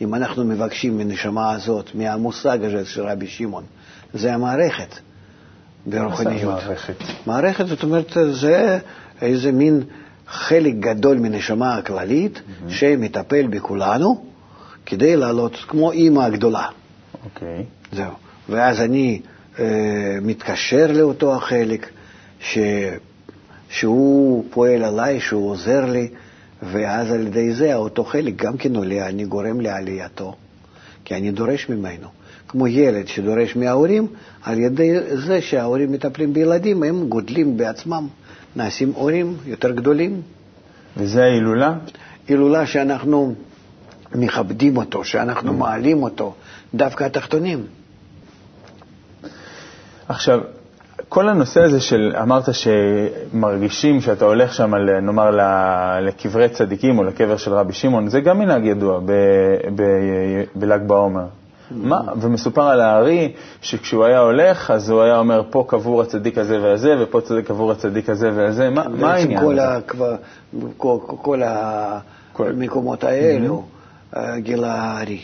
אם 0.00 0.14
אנחנו 0.14 0.44
מבקשים 0.44 0.98
מהנשמה 0.98 1.52
הזאת, 1.52 1.90
מהמושג 1.94 2.58
הזה 2.64 2.84
של 2.84 3.02
רבי 3.02 3.26
שמעון, 3.26 3.64
זה 4.14 4.34
המערכת 4.34 4.94
ברוחניות. 5.86 6.62
המערכת? 6.62 6.94
מערכת, 7.26 7.66
זאת 7.66 7.82
אומרת, 7.82 8.16
זה 8.30 8.78
איזה 9.22 9.52
מין 9.52 9.82
חלק 10.26 10.74
גדול 10.74 11.18
מנשמה 11.18 11.76
הכללית 11.76 12.42
שמטפל 12.68 13.46
בכולנו 13.46 14.24
כדי 14.86 15.16
לעלות, 15.16 15.56
כמו 15.68 15.92
אימא 15.92 16.20
הגדולה. 16.20 16.66
אוקיי. 17.24 17.64
זהו. 17.92 18.12
ואז 18.48 18.80
אני 18.80 19.20
אה, 19.58 20.18
מתקשר 20.22 20.86
לאותו 20.92 21.36
החלק 21.36 21.90
ש, 22.40 22.58
שהוא 23.68 24.44
פועל 24.50 24.84
עליי, 24.84 25.20
שהוא 25.20 25.50
עוזר 25.50 25.84
לי, 25.84 26.08
ואז 26.72 27.10
על 27.10 27.26
ידי 27.26 27.54
זה 27.54 27.74
אותו 27.74 28.04
חלק 28.04 28.36
גם 28.36 28.56
כן 28.56 28.76
עולה, 28.76 29.08
אני 29.08 29.24
גורם 29.24 29.60
לעלייתו, 29.60 30.34
כי 31.04 31.14
אני 31.14 31.30
דורש 31.30 31.68
ממנו. 31.68 32.08
כמו 32.48 32.66
ילד 32.66 33.08
שדורש 33.08 33.56
מההורים, 33.56 34.06
על 34.42 34.58
ידי 34.58 35.16
זה 35.26 35.40
שההורים 35.40 35.92
מטפלים 35.92 36.32
בילדים, 36.32 36.82
הם 36.82 37.08
גודלים 37.08 37.56
בעצמם, 37.56 38.08
נעשים 38.56 38.92
הורים 38.94 39.36
יותר 39.46 39.70
גדולים. 39.70 40.22
וזה 40.96 41.24
ההילולה? 41.24 41.74
הילולה 42.28 42.66
שאנחנו 42.66 43.34
מכבדים 44.14 44.76
אותו, 44.76 45.04
שאנחנו 45.04 45.52
מעלים 45.52 46.02
אותו, 46.02 46.34
דווקא 46.74 47.04
התחתונים. 47.04 47.66
עכשיו, 50.08 50.40
כל 51.14 51.28
הנושא 51.28 51.60
הזה 51.62 51.80
של, 51.80 52.12
אמרת 52.22 52.44
שמרגישים 52.54 54.00
שאתה 54.00 54.24
הולך 54.24 54.54
שם, 54.54 54.74
נאמר, 54.74 55.30
לקברי 56.00 56.48
צדיקים 56.48 56.98
או 56.98 57.04
לקבר 57.04 57.36
של 57.36 57.52
רבי 57.52 57.72
שמעון, 57.72 58.08
זה 58.08 58.20
גם 58.20 58.38
מנהג 58.38 58.64
ידוע 58.64 59.00
ב- 59.06 59.12
ב- 59.74 60.42
בל"ג 60.54 60.80
בעומר. 60.86 61.24
מה, 61.70 62.00
ומסופר 62.20 62.62
על 62.62 62.80
הארי 62.80 63.32
שכשהוא 63.60 64.04
היה 64.04 64.18
הולך, 64.18 64.70
אז 64.70 64.90
הוא 64.90 65.02
היה 65.02 65.18
אומר, 65.18 65.42
פה 65.50 65.64
קבור 65.68 66.02
הצדיק 66.02 66.38
הזה 66.38 66.62
והזה, 66.62 66.94
ופה 67.00 67.20
צדיק 67.20 67.46
קבור 67.46 67.72
הצדיק 67.72 68.08
הזה 68.10 68.30
והזה. 68.34 68.70
מה, 68.70 68.88
מה 68.88 69.12
העניין 69.14 69.40
כל, 69.40 69.58
הזה? 69.58 69.68
ה, 69.76 69.80
כבר, 69.80 70.14
כל, 70.76 70.96
כל 71.06 71.40
כל- 72.32 72.46
המקומות 72.48 73.04
האלו 73.04 73.64
אה, 74.16 74.38
גילה 74.38 74.74
הארי. 74.74 75.20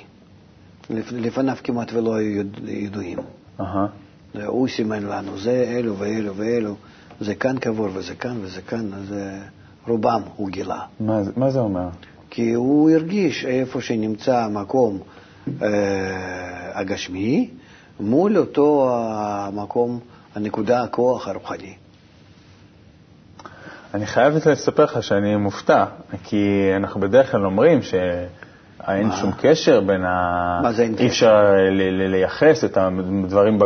לפ- 0.91 1.13
לפניו 1.13 1.57
כמעט 1.65 1.93
ולא 1.95 2.15
היו 2.15 2.41
יד- 2.41 2.69
ידועים. 2.69 3.19
אהה. 3.61 3.87
הוא 4.47 4.69
סימן 4.69 5.03
לנו, 5.03 5.39
זה 5.39 5.65
אלו 5.69 5.99
ואלו 5.99 6.37
ואלו, 6.37 6.75
זה 7.21 7.35
כאן 7.35 7.59
קבור 7.59 7.89
וזה 7.95 8.15
כאן 8.15 8.39
וזה 8.43 8.63
כאן, 8.63 8.95
אז 8.95 9.13
אה, 9.13 9.39
רובם 9.87 10.23
הוא 10.37 10.49
גילה. 10.49 10.81
מה, 11.01 11.21
מה 11.37 11.51
זה 11.51 11.59
אומר? 11.59 11.89
כי 12.31 12.53
הוא 12.53 12.91
הרגיש 12.91 13.45
איפה 13.45 13.81
שנמצא 13.81 14.37
המקום 14.37 14.99
אה, 15.63 16.81
הגשמי 16.81 17.51
מול 18.01 18.39
אותו 18.39 18.91
המקום, 18.99 20.01
הנקודה, 20.35 20.83
הכוח 20.83 21.29
הרוחני. 21.29 21.75
אני 23.95 24.07
חייב 24.07 24.35
לספר 24.35 24.85
לך 24.85 25.03
שאני 25.03 25.37
מופתע, 25.37 25.85
כי 26.25 26.71
אנחנו 26.77 27.01
בדרך 27.01 27.31
כלל 27.31 27.47
אומרים 27.47 27.83
שאין 27.83 28.29
מה? 28.89 29.17
שום 29.17 29.31
קשר 29.41 29.81
בין 29.81 30.05
ה... 30.05 30.61
מה 30.63 30.73
זה 30.73 30.83
אין 30.83 30.95
אי? 30.99 31.07
אפשר 31.07 31.45
לייחס 32.09 32.65
את 32.65 32.79
הדברים 32.81 33.59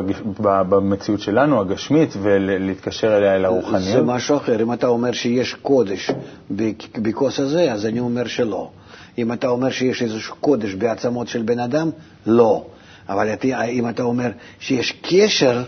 במציאות 0.46 1.20
שלנו, 1.20 1.60
הגשמית, 1.60 2.14
ולהתקשר 2.22 3.16
אליה 3.16 3.34
אל 3.34 3.40
זה 3.40 3.46
הרוחניות. 3.46 4.04
משהו 4.06 4.36
אחר. 4.36 4.62
אם 4.62 4.72
אתה 4.72 4.86
אומר 4.86 5.12
שיש 5.12 5.54
קודש 5.54 6.10
בכ- 6.50 6.98
בכוס 6.98 7.40
הזה, 7.40 7.72
אז 7.72 7.86
אני 7.86 8.00
אומר 8.00 8.26
שלא. 8.26 8.70
אם 9.18 9.32
אתה 9.32 9.48
אומר 9.48 9.70
שיש 9.70 10.02
איזשהו 10.02 10.36
קודש 10.40 10.74
בעצמות 10.74 11.28
של 11.28 11.42
בן 11.42 11.58
אדם, 11.58 11.90
לא. 12.26 12.64
אבל 13.08 13.28
אם 13.68 13.88
אתה 13.88 14.02
אומר 14.02 14.30
שיש 14.58 14.92
קשר 15.02 15.62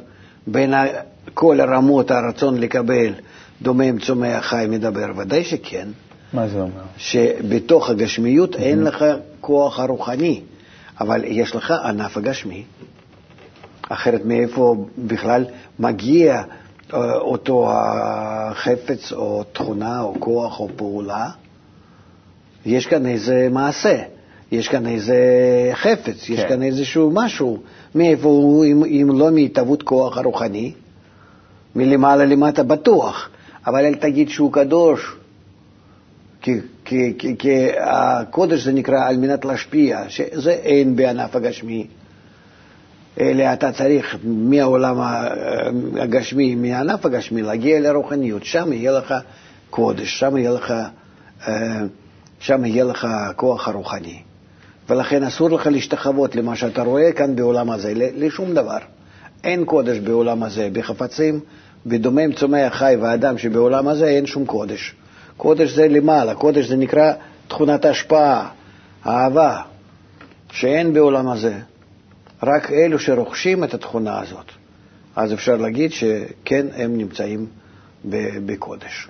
בין 0.47 0.75
כל 1.35 1.61
הרמות 1.61 2.11
הרצון 2.11 2.59
לקבל, 2.61 3.13
דומם, 3.63 3.99
צומח, 3.99 4.45
חי, 4.47 4.67
מדבר, 4.69 5.07
ודאי 5.17 5.45
שכן. 5.45 5.89
מה 6.33 6.49
זה 6.49 6.61
אומר? 6.61 6.83
שבתוך 6.97 7.91
הגשמיות 7.91 8.57
אין 8.57 8.83
לך 8.83 9.05
כוח 9.41 9.81
הרוחני, 9.81 10.41
אבל 11.01 11.25
יש 11.25 11.55
לך 11.55 11.71
ענף 11.71 12.17
הגשמי. 12.17 12.65
אחרת 13.89 14.25
מאיפה 14.25 14.87
בכלל 14.99 15.45
מגיע 15.79 16.43
אה, 16.95 17.15
אותו 17.15 17.71
החפץ 17.73 19.13
או 19.13 19.45
תכונה 19.53 20.01
או 20.01 20.15
כוח 20.19 20.61
או 20.61 20.69
פעולה? 20.77 21.31
יש 22.67 22.87
כאן 22.87 23.07
איזה 23.07 23.49
מעשה, 23.51 24.03
יש 24.53 24.69
כאן 24.69 24.87
איזה 24.87 25.17
חפץ, 25.75 26.29
יש 26.29 26.41
כן. 26.41 26.49
כאן 26.49 26.63
איזשהו 26.63 27.11
משהו. 27.15 27.59
מאיפה 27.95 28.29
הוא, 28.29 28.65
אם, 28.65 28.85
אם 28.85 29.11
לא 29.19 29.31
מהתהוות 29.31 29.83
כוח 29.83 30.19
הרוחני? 30.19 30.73
מלמעלה 31.77 32.25
למטה 32.25 32.63
בטוח, 32.63 33.29
אבל 33.67 33.85
אל 33.85 33.95
תגיד 33.95 34.29
שהוא 34.29 34.53
קדוש, 34.53 35.17
כי, 36.47 36.61
כי, 37.19 37.35
כי, 37.39 37.69
הקודש 37.81 38.65
זה 38.65 38.73
נקרא 38.73 39.09
על 39.09 39.17
מנת 39.17 39.45
להשפיע, 39.45 40.05
שזה 40.09 40.51
אין 40.51 40.97
בענף 40.97 41.37
הגשמי. 41.37 41.87
אלא 43.21 43.53
אתה 43.53 43.73
צריך 43.73 44.17
מהעולם 44.25 44.97
הגשמי, 46.01 46.55
מהענף 46.55 47.07
הגשמי, 47.07 47.43
להגיע 47.43 47.81
לרוחניות, 47.81 48.45
שם 48.45 48.73
יהיה 48.73 48.93
לך 48.93 49.15
קודש, 49.71 50.19
שם 50.19 50.37
יהיה 50.37 50.51
לך, 50.51 50.75
אה, 51.49 51.81
שם 52.39 52.65
יהיה 52.65 52.85
לך 52.85 53.07
הכוח 53.11 53.69
הרוחני. 53.69 54.23
ולכן 54.89 55.23
אסור 55.23 55.51
לך 55.51 55.67
להשתחוות 55.67 56.37
למה 56.37 56.57
שאתה 56.57 56.83
רואה 56.83 57.13
כאן 57.13 57.37
בעולם 57.37 57.71
הזה, 57.71 57.93
לשום 57.95 58.55
דבר. 58.55 58.79
אין 59.45 59.65
קודש 59.65 59.99
בעולם 59.99 60.43
הזה, 60.43 60.69
בחפצים, 60.73 61.41
בדומם 61.87 62.33
צומח 62.33 62.75
חי 62.75 62.97
ואדם 63.01 63.39
שבעולם 63.39 63.89
הזה 63.89 64.07
אין 64.07 64.27
שום 64.27 64.45
קודש. 64.47 64.95
קודש 65.37 65.71
זה 65.71 65.89
למעלה, 65.89 66.35
קודש 66.35 66.67
זה 66.67 66.77
נקרא 66.77 67.13
תכונת 67.49 67.85
השפעה, 67.85 68.49
אהבה, 69.07 69.61
שאין 70.51 70.93
בעולם 70.93 71.29
הזה. 71.29 71.55
רק 72.43 72.71
אלו 72.71 72.99
שרוכשים 72.99 73.65
את 73.65 73.75
התכונה 73.75 74.21
הזאת. 74.21 74.53
אז 75.17 75.33
אפשר 75.33 75.57
להגיד 75.57 75.93
שכן, 75.93 76.67
הם 76.77 76.99
נמצאים 76.99 77.47
בקודש. 78.47 79.09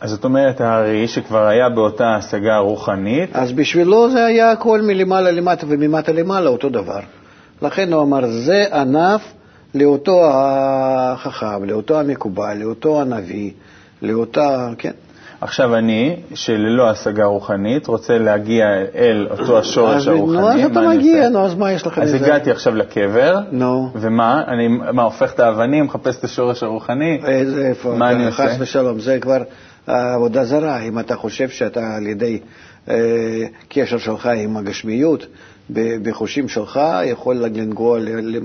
אז 0.00 0.10
זאת 0.10 0.24
אומרת, 0.24 0.60
הארי 0.60 1.08
שכבר 1.08 1.46
היה 1.46 1.68
באותה 1.68 2.16
השגה 2.16 2.58
רוחנית... 2.58 3.30
אז 3.36 3.52
בשבילו 3.52 4.10
זה 4.10 4.24
היה 4.24 4.50
הכל 4.50 4.80
מלמעלה 4.82 5.30
למטה 5.30 5.66
וממטה 5.68 6.12
למעלה 6.12 6.50
אותו 6.50 6.68
דבר. 6.68 7.00
לכן 7.62 7.92
הוא 7.92 8.02
אמר, 8.02 8.30
זה 8.30 8.64
ענף 8.72 9.22
לאותו 9.74 10.30
החכם, 10.32 11.64
לאותו 11.64 12.00
המקובל, 12.00 12.56
לאותו 12.56 13.00
הנביא, 13.00 13.50
לאותה, 14.02 14.68
כן. 14.78 14.92
עכשיו 15.40 15.76
אני, 15.76 16.16
שללא 16.34 16.90
השגה 16.90 17.24
רוחנית, 17.24 17.86
רוצה 17.86 18.18
להגיע 18.18 18.66
אל 18.94 19.26
אותו 19.30 19.58
השורש 19.58 20.08
הרוחני. 20.08 20.36
נו, 20.36 20.48
אז 20.48 20.64
אתה 20.70 20.80
מגיע, 20.80 21.28
נו, 21.28 21.46
אז 21.46 21.54
מה 21.54 21.72
יש 21.72 21.86
לך 21.86 21.98
מזה? 21.98 22.16
אז 22.16 22.22
הגעתי 22.22 22.50
עכשיו 22.50 22.74
לקבר, 22.74 23.38
נו. 23.52 23.90
ומה? 23.94 24.44
אני 24.48 24.68
מה, 24.68 25.02
הופך 25.02 25.34
את 25.34 25.40
האבנים, 25.40 25.84
מחפש 25.84 26.18
את 26.18 26.24
השורש 26.24 26.62
הרוחני? 26.62 27.20
איזה, 27.24 27.66
איפה? 27.66 27.94
מה 27.94 28.10
אני 28.10 28.26
עושה? 28.26 28.48
חס 28.48 28.56
ושלום, 28.58 29.00
זה 29.00 29.18
כבר 29.20 29.42
עבודה 29.86 30.44
זרה. 30.44 30.82
אם 30.82 30.98
אתה 30.98 31.16
חושב 31.16 31.48
שאתה 31.48 31.96
על 31.96 32.06
ידי 32.06 32.38
אה, 32.90 32.96
קשר 33.68 33.98
שלך 33.98 34.26
עם 34.26 34.56
הגשמיות, 34.56 35.26
בחושים 36.02 36.48
שלך 36.48 36.80
יכול 37.04 37.36
לנגוע 37.36 37.98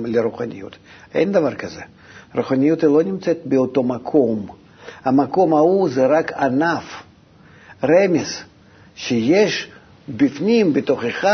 לרוחניות. 0.05 0.75
אין 1.15 1.31
דבר 1.31 1.53
כזה. 1.53 1.81
רוחניות 2.35 2.83
לא 2.83 3.03
נמצאת 3.03 3.37
באותו 3.45 3.83
מקום. 3.83 4.62
המקום 5.05 5.53
ההוא 5.53 5.89
זה 5.89 6.05
רק 6.05 6.31
ענף, 6.33 7.03
רמז, 7.83 8.43
שיש 8.95 9.69
בפנים, 10.09 10.73
בתוכך, 10.73 11.27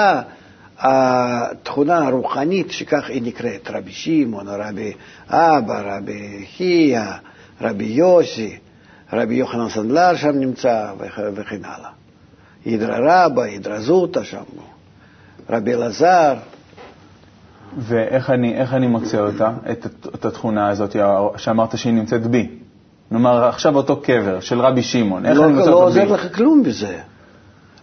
התכונה 0.79 2.07
הרוחנית, 2.07 2.71
שכך 2.71 3.09
היא 3.09 3.21
נקראת, 3.21 3.69
רבי 3.69 3.91
שמעון, 3.91 4.47
רבי 4.47 4.93
אבא, 5.29 5.81
רבי 5.97 6.45
חייא, 6.57 7.03
רבי 7.61 7.85
יוסי, 7.85 8.57
רבי 9.13 9.35
יוחנן 9.35 9.69
סנדלר 9.69 10.15
שם 10.15 10.39
נמצא, 10.39 10.93
וכן 11.35 11.63
הלאה. 11.63 11.89
הידרא 12.65 12.97
רבא, 12.99 13.41
הידרא 13.41 13.79
זוטא 13.79 14.23
שם, 14.23 14.43
רבי 15.49 15.73
אלעזר. 15.73 16.35
ואיך 17.77 18.29
אני, 18.29 18.61
אני 18.61 18.87
מוצא 18.87 19.19
אותה, 19.19 19.51
את, 19.71 19.85
את 20.15 20.25
התכונה 20.25 20.69
הזאת 20.69 20.95
שאמרת 21.37 21.77
שהיא 21.77 21.93
נמצאת 21.93 22.27
בי? 22.27 22.58
נאמר, 23.11 23.43
עכשיו 23.43 23.75
אותו 23.75 24.01
קבר 24.01 24.39
של 24.39 24.61
רבי 24.61 24.83
שמעון, 24.83 25.25
איך 25.25 25.37
לא, 25.37 25.45
אני 25.45 25.53
מוצא 25.53 25.69
לא 25.69 25.75
אותו 25.75 25.93
בי? 25.93 25.99
לא 25.99 26.03
עוזר 26.03 26.13
לך 26.13 26.35
כלום 26.35 26.63
בזה. 26.63 26.99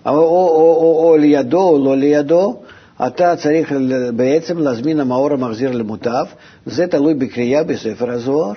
או, 0.07 0.11
או, 0.11 0.19
או, 0.19 0.77
או, 0.81 1.09
או 1.09 1.17
לידו 1.17 1.63
או 1.69 1.85
לא 1.85 1.97
לידו, 1.97 2.61
אתה 3.07 3.37
צריך 3.37 3.73
בעצם 4.17 4.59
להזמין 4.59 5.01
המאור 5.01 5.33
המחזיר 5.33 5.73
למוטב, 5.73 6.25
זה 6.67 6.87
תלוי 6.87 7.15
בקריאה 7.15 7.65
בספר 7.65 8.11
הזוהר. 8.11 8.53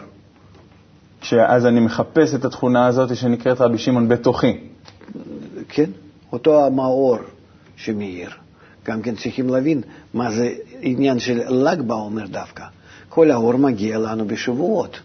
שאז 1.21 1.65
אני 1.65 1.79
מחפש 1.79 2.33
את 2.33 2.45
התכונה 2.45 2.87
הזאת 2.87 3.15
שנקראת 3.15 3.61
רבי 3.61 3.77
שמעון 3.77 4.07
בתוכי. 4.07 4.57
כן, 5.69 5.89
אותו 6.31 6.65
המאור 6.65 7.17
שמאיר. 7.75 8.29
גם 8.85 9.01
כן 9.01 9.15
צריכים 9.15 9.49
להבין 9.49 9.81
מה 10.13 10.31
זה 10.31 10.49
עניין 10.81 11.19
של 11.19 11.53
ל"ג 11.53 11.81
בעומר 11.81 12.27
דווקא. 12.27 12.63
כל 13.09 13.31
האור 13.31 13.57
מגיע 13.57 13.97
לנו 13.97 14.25
בשבועות. 14.27 14.99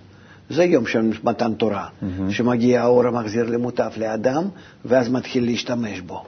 זה 0.51 0.65
יום 0.65 0.87
של 0.87 1.13
מתן 1.25 1.55
תורה, 1.55 1.87
mm-hmm. 1.87 2.33
שמגיע 2.33 2.83
האור 2.83 3.07
המחזיר 3.07 3.51
למוטף 3.51 3.95
לאדם, 3.97 4.45
ואז 4.85 5.09
מתחיל 5.09 5.45
להשתמש 5.45 6.01
בו. 6.01 6.25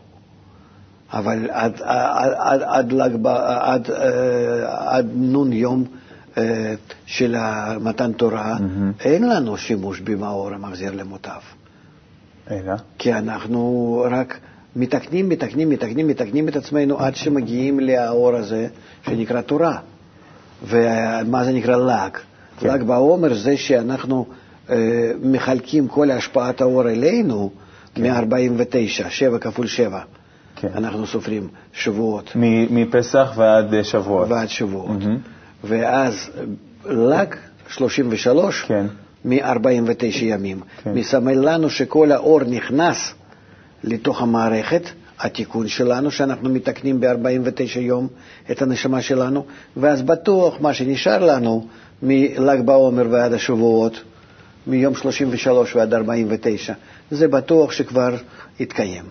אבל 1.12 1.50
עד, 1.50 1.80
עד, 1.82 2.62
עד, 2.62 2.62
עד, 2.62 2.92
עד, 3.00 3.26
עד, 3.60 3.90
עד 4.66 5.06
נון 5.14 5.52
יום 5.52 5.84
אה, 6.38 6.74
של 7.06 7.36
מתן 7.80 8.12
תורה, 8.12 8.56
mm-hmm. 8.56 9.04
אין 9.04 9.28
לנו 9.28 9.56
שימוש 9.56 10.00
במאור 10.00 10.52
המחזיר 10.52 10.92
למוטף. 10.94 11.42
אלא? 12.50 12.74
כי 12.98 13.12
אנחנו 13.12 14.04
רק 14.10 14.38
מתקנים, 14.76 15.28
מתקנים, 15.28 15.70
מתקנים, 15.70 16.06
מתקנים 16.06 16.48
את 16.48 16.56
עצמנו 16.56 16.98
עד 16.98 17.16
שמגיעים 17.16 17.80
לאור 17.80 18.34
הזה 18.34 18.68
שנקרא 19.02 19.40
תורה. 19.40 19.78
ומה 20.66 21.44
זה 21.44 21.52
נקרא 21.52 21.76
ל"ג? 21.76 22.18
כן. 22.58 22.68
ל"ג 22.68 22.82
בעומר 22.82 23.34
זה 23.34 23.56
שאנחנו 23.56 24.26
אה, 24.70 24.76
מחלקים 25.22 25.88
כל 25.88 26.10
השפעת 26.10 26.60
האור 26.60 26.88
אלינו 26.88 27.50
כן. 27.94 28.02
מ-49, 28.02 29.10
7 29.10 29.38
כפול 29.38 29.66
7. 29.66 30.00
כן. 30.56 30.68
אנחנו 30.74 31.06
סופרים 31.06 31.48
שבועות. 31.72 32.32
מפסח 32.70 33.32
ועד 33.36 33.82
שבועות. 33.82 34.28
ועד 34.30 34.48
שבועות. 34.48 35.02
Mm-hmm. 35.02 35.64
ואז 35.64 36.30
ל"ג 36.84 37.26
33, 37.68 38.62
כן. 38.62 38.86
מ-49 39.24 40.04
ימים. 40.22 40.60
כן. 40.82 40.92
מסמל 40.94 41.52
לנו 41.52 41.70
שכל 41.70 42.12
האור 42.12 42.40
נכנס 42.44 43.14
לתוך 43.84 44.22
המערכת, 44.22 44.82
התיקון 45.20 45.68
שלנו, 45.68 46.10
שאנחנו 46.10 46.50
מתקנים 46.50 47.00
ב-49 47.00 47.78
יום 47.78 48.08
את 48.50 48.62
הנשמה 48.62 49.02
שלנו, 49.02 49.44
ואז 49.76 50.02
בטוח 50.02 50.60
מה 50.60 50.74
שנשאר 50.74 51.24
לנו 51.24 51.66
מל"ג 52.02 52.60
בעומר 52.64 53.06
ועד 53.10 53.32
השבועות, 53.32 54.00
מיום 54.66 54.94
33 54.94 55.76
ועד 55.76 55.94
49, 55.94 56.72
זה 57.10 57.28
בטוח 57.28 57.72
שכבר 57.72 58.14
יתקיים. 58.60 59.04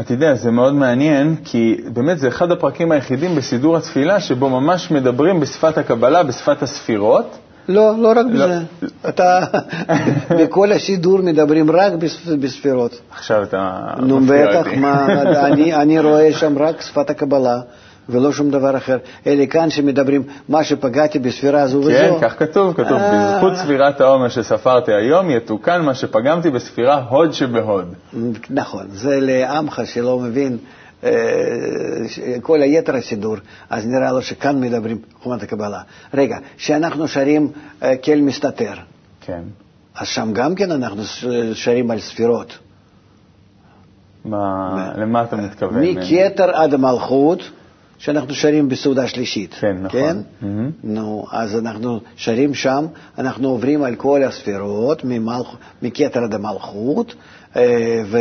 אתה 0.00 0.12
יודע, 0.12 0.34
זה 0.34 0.50
מאוד 0.50 0.74
מעניין, 0.74 1.36
כי 1.44 1.76
באמת 1.92 2.18
זה 2.18 2.28
אחד 2.28 2.50
הפרקים 2.50 2.92
היחידים 2.92 3.36
בסידור 3.36 3.76
התפילה 3.76 4.20
שבו 4.20 4.48
ממש 4.48 4.90
מדברים 4.90 5.40
בשפת 5.40 5.78
הקבלה, 5.78 6.22
בשפת 6.22 6.62
הספירות. 6.62 7.38
לא, 7.68 7.94
לא 7.98 8.08
רק 8.08 8.26
לא. 8.30 8.46
בזה. 8.46 8.60
אתה, 9.08 9.40
בכל 10.38 10.72
הסידור 10.72 11.18
מדברים 11.18 11.70
רק 11.70 11.92
בספירות. 12.40 13.00
עכשיו 13.10 13.42
אתה 13.42 13.80
נו, 13.98 14.20
בטח, 14.20 14.66
מה, 14.76 15.06
אני, 15.46 15.74
אני 15.74 16.00
רואה 16.00 16.32
שם 16.32 16.58
רק 16.58 16.80
שפת 16.80 17.10
הקבלה. 17.10 17.60
ולא 18.08 18.32
שום 18.32 18.50
דבר 18.50 18.76
אחר. 18.76 18.98
אלה 19.26 19.46
כאן 19.46 19.70
שמדברים, 19.70 20.22
מה 20.48 20.64
שפגעתי 20.64 21.18
בספירה 21.18 21.62
הזו 21.62 21.78
וזו. 21.78 21.90
כן, 21.90 22.12
כך 22.20 22.38
כתוב, 22.38 22.72
כתוב, 22.72 22.98
אה. 22.98 23.34
בזכות 23.34 23.56
ספירת 23.56 24.00
העומר 24.00 24.28
שספרתי 24.28 24.92
היום, 24.92 25.30
יתוקן 25.30 25.82
מה 25.82 25.94
שפגמתי 25.94 26.50
בספירה 26.50 27.04
הוד 27.08 27.32
שבהוד. 27.32 27.94
נכון, 28.50 28.86
זה 28.90 29.18
לעמך 29.20 29.82
שלא 29.84 30.18
מבין 30.18 30.58
אה, 31.04 31.10
כל 32.42 32.62
היתר 32.62 32.96
הסידור, 32.96 33.36
אז 33.70 33.86
נראה 33.86 34.12
לו 34.12 34.22
שכאן 34.22 34.60
מדברים 34.60 34.98
חומת 35.22 35.42
הקבלה. 35.42 35.80
רגע, 36.14 36.36
כשאנחנו 36.56 37.08
שרים 37.08 37.50
אה, 37.82 37.96
כל 37.96 38.16
מסתתר, 38.16 38.74
כן. 39.20 39.42
אז 39.96 40.08
שם 40.08 40.32
גם 40.32 40.54
כן 40.54 40.72
אנחנו 40.72 41.02
שרים 41.54 41.90
על 41.90 42.00
ספירות. 42.00 42.58
מה, 44.24 44.92
למה 44.96 45.22
אתה 45.22 45.36
מתכוון? 45.36 45.82
מכתר 45.82 46.50
עד 46.50 46.74
המלכות. 46.74 47.42
שאנחנו 47.98 48.34
שרים 48.34 48.68
בסעודה 48.68 49.08
שלישית. 49.08 49.54
כן, 49.54 49.76
נכון. 49.82 50.00
כן? 50.00 50.16
Mm-hmm. 50.42 50.46
נו, 50.84 51.26
אז 51.32 51.58
אנחנו 51.58 52.00
שרים 52.16 52.54
שם, 52.54 52.86
אנחנו 53.18 53.48
עוברים 53.48 53.82
על 53.82 53.94
כל 53.94 54.22
הספירות, 54.22 55.04
ממלכ... 55.04 55.46
מכתר 55.82 56.24
עד 56.24 56.34
המלכות, 56.34 57.14
אה, 57.56 58.02
ו... 58.06 58.18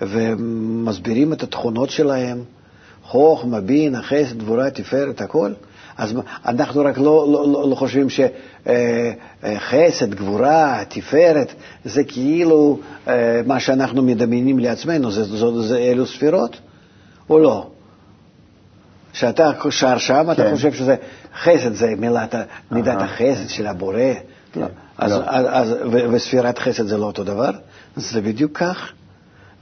ומסבירים 0.00 1.32
את 1.32 1.42
התכונות 1.42 1.90
שלהם, 1.90 2.42
חוכמה, 3.02 3.60
בינה, 3.60 4.02
חסד, 4.02 4.38
גבורה, 4.38 4.70
תפארת, 4.70 5.20
הכל. 5.20 5.52
אז 5.96 6.14
אנחנו 6.46 6.80
רק 6.84 6.98
לא, 6.98 7.04
לא, 7.32 7.52
לא, 7.52 7.70
לא 7.70 7.74
חושבים 7.74 8.10
שחסד, 8.10 8.32
אה, 8.66 9.88
אה, 10.02 10.06
גבורה, 10.10 10.82
תפארת, 10.88 11.54
זה 11.84 12.04
כאילו 12.04 12.78
מה 13.46 13.60
שאנחנו 13.60 14.02
מדמיינים 14.02 14.58
לעצמנו, 14.58 15.10
זה, 15.10 15.24
זה, 15.24 15.62
זה 15.62 15.78
אלו 15.78 16.06
ספירות, 16.06 16.56
או 17.30 17.38
לא? 17.38 17.70
כשאתה 19.14 19.50
שר 19.70 19.98
שם, 19.98 20.30
אתה 20.32 20.44
כן. 20.44 20.54
חושב 20.54 20.72
שזה 20.72 20.96
חסד, 21.42 21.74
זה 21.74 21.94
מילת, 21.98 22.34
מידת 22.70 23.00
החסד 23.00 23.48
של 23.48 23.66
הבורא. 23.66 23.98
כן. 24.52 24.60
לא. 24.60 24.66
אז, 24.98 25.12
לא. 25.12 25.22
אז, 25.26 25.46
אז, 25.50 25.76
וספירת 26.12 26.58
חסד 26.58 26.86
זה 26.86 26.96
לא 26.96 27.06
אותו 27.06 27.24
דבר? 27.24 27.50
זה 27.96 28.20
בדיוק 28.20 28.58
כך. 28.58 28.92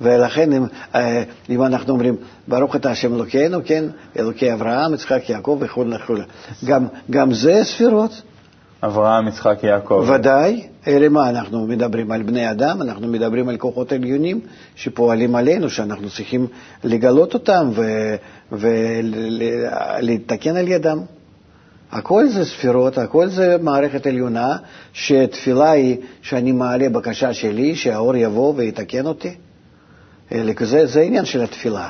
ולכן 0.00 0.52
אם, 0.52 0.64
אה, 0.94 1.22
אם 1.50 1.62
אנחנו 1.62 1.92
אומרים, 1.92 2.16
ברוך 2.48 2.76
אתה 2.76 2.90
השם 2.90 3.14
אלוקינו, 3.14 3.58
כן, 3.64 3.84
אלוקי 4.18 4.52
אברהם, 4.52 4.94
יצחק, 4.94 5.30
יעקב 5.30 5.58
וכו' 5.60 5.84
וכו', 5.90 6.14
גם, 6.64 6.86
גם 7.10 7.32
זה 7.32 7.60
ספירות. 7.64 8.22
אברהם, 8.82 9.28
יצחק, 9.28 9.58
יעקב. 9.62 10.06
ודאי, 10.14 10.66
אלה 10.86 11.08
מה 11.08 11.30
אנחנו 11.30 11.66
מדברים 11.66 12.10
על 12.10 12.22
בני 12.22 12.50
אדם, 12.50 12.82
אנחנו 12.82 13.08
מדברים 13.08 13.48
על 13.48 13.56
כוחות 13.56 13.92
עליונים 13.92 14.40
שפועלים 14.74 15.34
עלינו, 15.34 15.70
שאנחנו 15.70 16.10
צריכים 16.10 16.46
לגלות 16.84 17.34
אותם 17.34 17.70
ולהתקן 20.02 20.56
על 20.56 20.68
ידם. 20.68 20.98
הכל 21.92 22.28
זה 22.28 22.44
ספירות, 22.44 22.98
הכל 22.98 23.28
זה 23.28 23.56
מערכת 23.60 24.06
עליונה, 24.06 24.56
שתפילה 24.92 25.70
היא 25.70 25.96
שאני 26.22 26.52
מעלה 26.52 26.88
בקשה 26.88 27.34
שלי, 27.34 27.76
שהאור 27.76 28.16
יבוא 28.16 28.52
ויתקן 28.56 29.06
אותי. 29.06 29.34
זה, 30.60 30.86
זה 30.86 31.00
עניין 31.00 31.24
של 31.24 31.42
התפילה. 31.42 31.88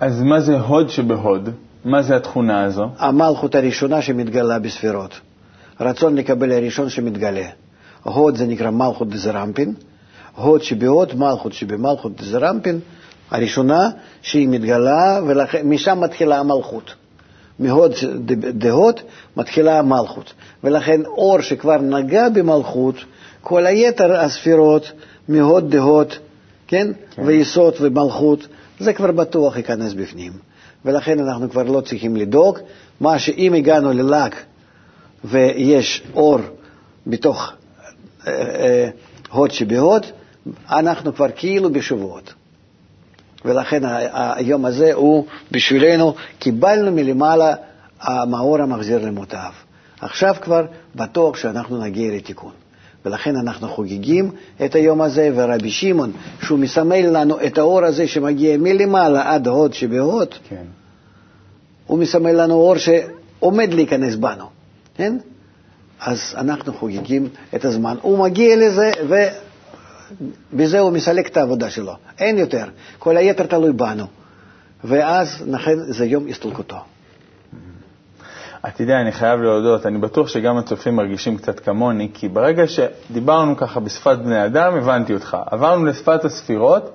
אז 0.00 0.22
מה 0.22 0.40
זה 0.40 0.58
הוד 0.58 0.88
שבהוד? 0.88 1.48
מה 1.84 2.02
זה 2.02 2.16
התכונה 2.16 2.62
הזו? 2.64 2.88
המלכות 2.98 3.54
הראשונה 3.54 4.02
שמתגלה 4.02 4.58
בספירות. 4.58 5.20
רצון 5.80 6.16
לקבל 6.16 6.52
הראשון 6.52 6.88
שמתגלה. 6.88 7.46
הוד 8.02 8.36
זה 8.36 8.46
נקרא 8.46 8.70
מלכות 8.70 9.08
דזעיר 9.08 9.38
אנפין, 9.38 9.74
הוד 10.36 10.62
שבהוד, 10.62 11.14
מלכות 11.14 11.52
שבמלכות 11.52 12.20
דזעיר 12.20 12.47
אנפין, 12.47 12.80
הראשונה 13.30 13.90
שהיא 14.22 14.48
מתגלה, 14.48 15.20
ומשם 15.26 16.00
מתחילה 16.00 16.38
המלכות. 16.38 16.94
מהוד 17.58 17.92
דהוד 18.58 19.00
מתחילה 19.36 19.78
המלכות. 19.78 20.32
ולכן 20.64 21.04
אור 21.04 21.40
שכבר 21.40 21.76
נגע 21.76 22.28
במלכות, 22.28 22.94
כל 23.40 23.66
היתר 23.66 24.20
הספירות 24.20 24.92
מהוד 25.28 25.70
דהוד, 25.70 26.12
כן? 26.66 26.88
כן. 27.10 27.22
ויסוד 27.26 27.74
ומלכות, 27.80 28.46
זה 28.80 28.92
כבר 28.92 29.12
בטוח 29.12 29.56
ייכנס 29.56 29.92
בפנים. 29.92 30.32
ולכן 30.84 31.20
אנחנו 31.20 31.50
כבר 31.50 31.62
לא 31.62 31.80
צריכים 31.80 32.16
לדאוג. 32.16 32.58
מה 33.00 33.18
שאם 33.18 33.54
הגענו 33.54 33.92
לל"ג 33.92 34.34
ויש 35.24 36.02
אור 36.14 36.38
בתוך 37.06 37.52
אה, 38.26 38.32
אה, 38.32 38.88
הוד 39.30 39.50
שבהוד, 39.50 40.06
אנחנו 40.70 41.14
כבר 41.14 41.26
כאילו 41.36 41.72
בשבועות. 41.72 42.34
ולכן 43.44 43.82
היום 44.12 44.64
הזה 44.64 44.92
הוא 44.94 45.26
בשבילנו, 45.50 46.14
קיבלנו 46.38 46.92
מלמעלה 46.92 47.54
המאור 48.00 48.58
המחזיר 48.62 49.06
למוטב. 49.06 49.52
עכשיו 50.00 50.34
כבר 50.40 50.66
בטוח 50.94 51.36
שאנחנו 51.36 51.80
נגיע 51.84 52.14
לתיקון. 52.16 52.52
ולכן 53.04 53.36
אנחנו 53.36 53.68
חוגגים 53.68 54.30
את 54.64 54.74
היום 54.74 55.00
הזה, 55.00 55.30
ורבי 55.34 55.70
שמעון, 55.70 56.12
שהוא 56.42 56.58
מסמל 56.58 57.06
לנו 57.06 57.40
את 57.46 57.58
האור 57.58 57.84
הזה 57.84 58.08
שמגיע 58.08 58.56
מלמעלה 58.56 59.34
עד 59.34 59.46
הוד 59.46 59.74
שבהוד, 59.74 60.28
כן. 60.48 60.64
הוא 61.86 61.98
מסמל 61.98 62.32
לנו 62.32 62.54
אור 62.54 62.74
שעומד 62.76 63.74
להיכנס 63.74 64.14
בנו, 64.14 64.44
כן? 64.94 65.16
אז 66.00 66.34
אנחנו 66.36 66.74
חוגגים 66.74 67.28
את 67.54 67.64
הזמן. 67.64 67.96
הוא 68.02 68.18
מגיע 68.18 68.56
לזה, 68.56 68.90
ובזה 70.52 70.80
הוא 70.80 70.90
מסלק 70.92 71.26
את 71.26 71.36
העבודה 71.36 71.70
שלו. 71.70 71.92
אין 72.18 72.38
יותר. 72.38 72.64
כל 72.98 73.16
היתר 73.16 73.46
תלוי 73.46 73.72
בנו. 73.72 74.06
ואז, 74.84 75.42
לכן, 75.46 75.78
זה 75.78 76.06
יום 76.06 76.28
הסתלקותו. 76.28 76.76
אתה 78.68 78.82
יודע, 78.82 79.00
אני 79.00 79.12
חייב 79.12 79.40
להודות, 79.40 79.86
אני 79.86 79.98
בטוח 79.98 80.28
שגם 80.28 80.56
הצופים 80.56 80.96
מרגישים 80.96 81.36
קצת 81.36 81.60
כמוני, 81.60 82.10
כי 82.14 82.28
ברגע 82.28 82.64
שדיברנו 82.66 83.56
ככה 83.56 83.80
בשפת 83.80 84.18
בני 84.18 84.44
אדם, 84.44 84.74
הבנתי 84.76 85.14
אותך. 85.14 85.36
עברנו 85.50 85.84
לשפת 85.84 86.24
הספירות, 86.24 86.90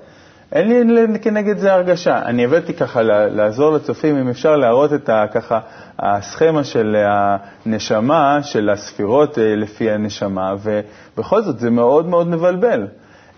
אין 0.51 0.93
לי 0.95 1.19
כנגד 1.19 1.57
זה 1.57 1.73
הרגשה. 1.73 2.21
אני 2.25 2.45
הבאתי 2.45 2.73
ככה 2.73 3.01
לעזור 3.03 3.71
לצופים, 3.71 4.17
אם 4.17 4.29
אפשר 4.29 4.55
להראות 4.55 4.93
את 4.93 5.09
ה, 5.09 5.25
ככה 5.33 5.59
הסכמה 5.99 6.63
של 6.63 6.95
הנשמה, 7.07 8.39
של 8.43 8.69
הספירות 8.69 9.39
אה, 9.39 9.55
לפי 9.55 9.91
הנשמה, 9.91 10.55
ובכל 10.63 11.41
זאת 11.41 11.59
זה 11.59 11.69
מאוד 11.69 12.05
מאוד 12.07 12.27
מבלבל. 12.27 12.87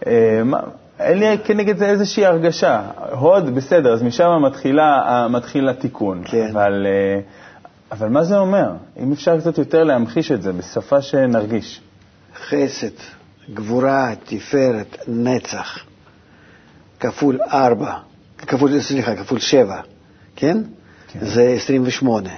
אה, 0.08 0.42
אין 1.00 1.18
לי 1.20 1.38
כנגד 1.44 1.78
זה 1.78 1.86
איזושהי 1.86 2.26
הרגשה. 2.26 2.82
הוד, 3.12 3.56
בסדר, 3.56 3.94
אז 3.94 4.04
משם 4.04 4.42
מתחילה, 4.42 5.28
מתחיל 5.30 5.70
התיקון. 5.70 6.22
כן. 6.26 6.48
אבל, 6.52 6.88
אה, 6.88 7.20
אבל 7.92 8.10
מה 8.10 8.24
זה 8.24 8.38
אומר? 8.38 8.72
אם 9.00 9.12
אפשר 9.12 9.40
קצת 9.40 9.58
יותר 9.58 9.84
להמחיש 9.84 10.32
את 10.32 10.42
זה 10.42 10.54
בשפה 10.54 11.02
שנרגיש. 11.02 11.82
חסד, 12.36 12.96
גבורה, 13.54 14.12
תפארת, 14.26 14.98
נצח. 15.08 15.91
כפול 17.02 17.40
4, 17.42 17.98
כפול, 18.38 18.82
סליחה, 18.82 19.16
כפול 19.16 19.40
7, 19.40 19.82
כן? 20.36 20.58
כן? 21.08 21.20
זה 21.26 21.54
28. 21.56 22.30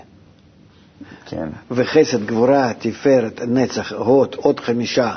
כן. 1.26 1.47
וחסד, 1.71 2.26
גבורה, 2.26 2.71
תפארת, 2.80 3.41
נצח, 3.41 3.91
הוד, 3.93 4.36
עוד 4.36 4.60
חמישה. 4.60 5.15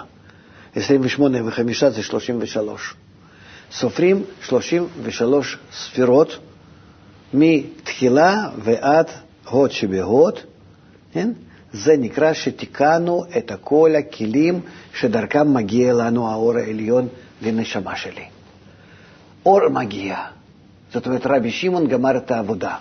28 0.75 1.39
וחמישה 1.45 1.91
זה 1.91 2.03
33. 2.03 2.95
סופרים 3.73 4.23
33 4.43 5.59
ספירות 5.73 6.39
מתחילה 7.35 8.49
ועד 8.59 9.07
הוד 9.51 9.71
שבהוד, 9.71 10.39
כן? 11.13 11.33
זה 11.73 11.95
נקרא 11.99 12.33
שתיקנו 12.33 13.25
את 13.39 13.53
כל 13.61 13.91
הכלים 13.99 14.61
שדרכם 14.95 15.55
מגיע 15.55 15.93
לנו 15.93 16.31
האור 16.31 16.57
העליון 16.57 17.09
לנשמה 17.43 17.97
שלי. 17.97 18.25
אור 19.47 19.69
מגיע. 19.69 20.17
זאת 20.93 21.07
אומרת, 21.07 21.27
רבי 21.27 21.51
שמעון 21.51 21.87
גמר 21.89 22.17
את 22.17 22.31
העבודה. 22.31 22.75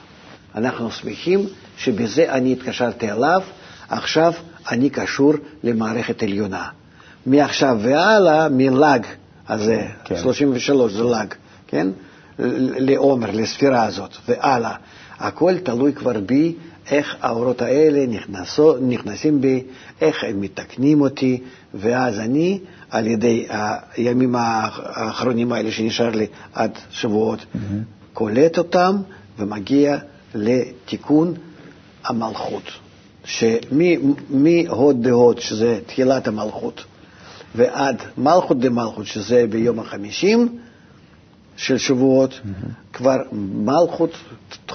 אנחנו 0.56 0.92
שמחים 0.92 1.46
שבזה 1.78 2.32
אני 2.32 2.52
התקשרתי 2.52 3.12
אליו, 3.12 3.42
עכשיו 3.90 4.34
אני 4.72 4.90
קשור 4.90 5.34
למערכת 5.64 6.24
עליונה. 6.24 6.68
מעכשיו 7.26 7.78
והלאה, 7.82 8.50
מלאג 8.50 9.06
הזה, 9.50 9.88
כן. 10.04 10.18
33 10.18 10.94
זה 10.94 11.04
לאג, 11.04 11.34
כן? 11.68 11.88
לעומר, 12.80 13.32
לספירה 13.32 13.84
הזאת, 13.84 14.12
והלאה. 14.28 14.76
הכל 15.20 15.58
תלוי 15.58 15.94
כבר 15.94 16.20
בי, 16.20 16.56
איך 16.92 17.16
האורות 17.22 17.62
האלה 17.62 18.06
נכנסו, 18.06 18.78
נכנסים 18.78 19.42
בי, 19.42 19.64
איך 20.02 20.24
הם 20.24 20.42
מתקנים 20.42 21.02
אותי, 21.02 21.42
ואז 21.74 22.20
אני 22.20 22.60
על 22.90 23.08
ידי 23.08 23.48
הימים 23.96 24.36
האחרונים 24.38 25.52
האלה 25.52 25.72
שנשאר 25.72 26.10
לי 26.10 26.26
עד 26.54 26.72
שבועות, 26.92 27.40
mm-hmm. 27.40 27.58
קולט 28.14 28.58
אותם 28.58 28.96
ומגיע 29.40 29.98
לתיקון 30.36 31.34
המלכות. 32.06 32.64
שמהוד 33.26 35.04
דהוד, 35.04 35.40
שזה 35.40 35.80
תחילת 35.86 36.28
המלכות, 36.28 36.84
ועד 37.56 38.02
מלכות 38.18 38.60
דמלכות, 38.60 39.06
שזה 39.06 39.46
ביום 39.50 39.80
החמישים 39.80 40.58
של 41.58 41.78
שבועות, 41.78 42.34
mm-hmm. 42.34 42.94
כבר 42.94 43.18
מלכות, 43.32 44.12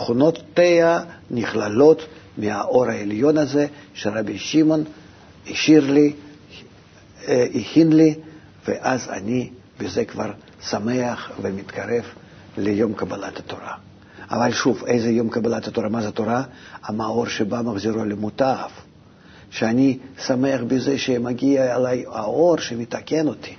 תכונותיה 0.00 1.00
נכללות 1.30 2.02
מהאור 2.38 2.84
העליון 2.84 3.38
הזה 3.38 3.66
שרבי 3.94 4.38
שמעון 4.38 4.84
השאיר 5.50 5.90
לי 5.92 6.12
אה, 7.28 7.46
הכין 7.54 7.92
לי, 7.92 8.14
ואז 8.68 9.08
אני 9.08 9.50
בזה 9.80 10.04
כבר 10.04 10.32
שמח 10.62 11.30
ומתקרב 11.42 12.04
ליום 12.58 12.94
קבלת 12.94 13.38
התורה. 13.38 13.74
אבל 14.30 14.52
שוב, 14.52 14.84
איזה 14.86 15.10
יום 15.10 15.28
קבלת 15.28 15.68
התורה? 15.68 15.88
מה 15.88 16.02
זה 16.02 16.10
תורה? 16.10 16.42
המאור 16.82 17.26
שבא 17.26 17.62
מחזירו 17.62 18.04
למוטב. 18.04 18.68
שאני 19.50 19.98
שמח 20.26 20.60
בזה 20.66 20.98
שמגיע 20.98 21.76
אליי 21.76 22.04
האור 22.08 22.58
שמתקן 22.58 23.28
אותי. 23.28 23.54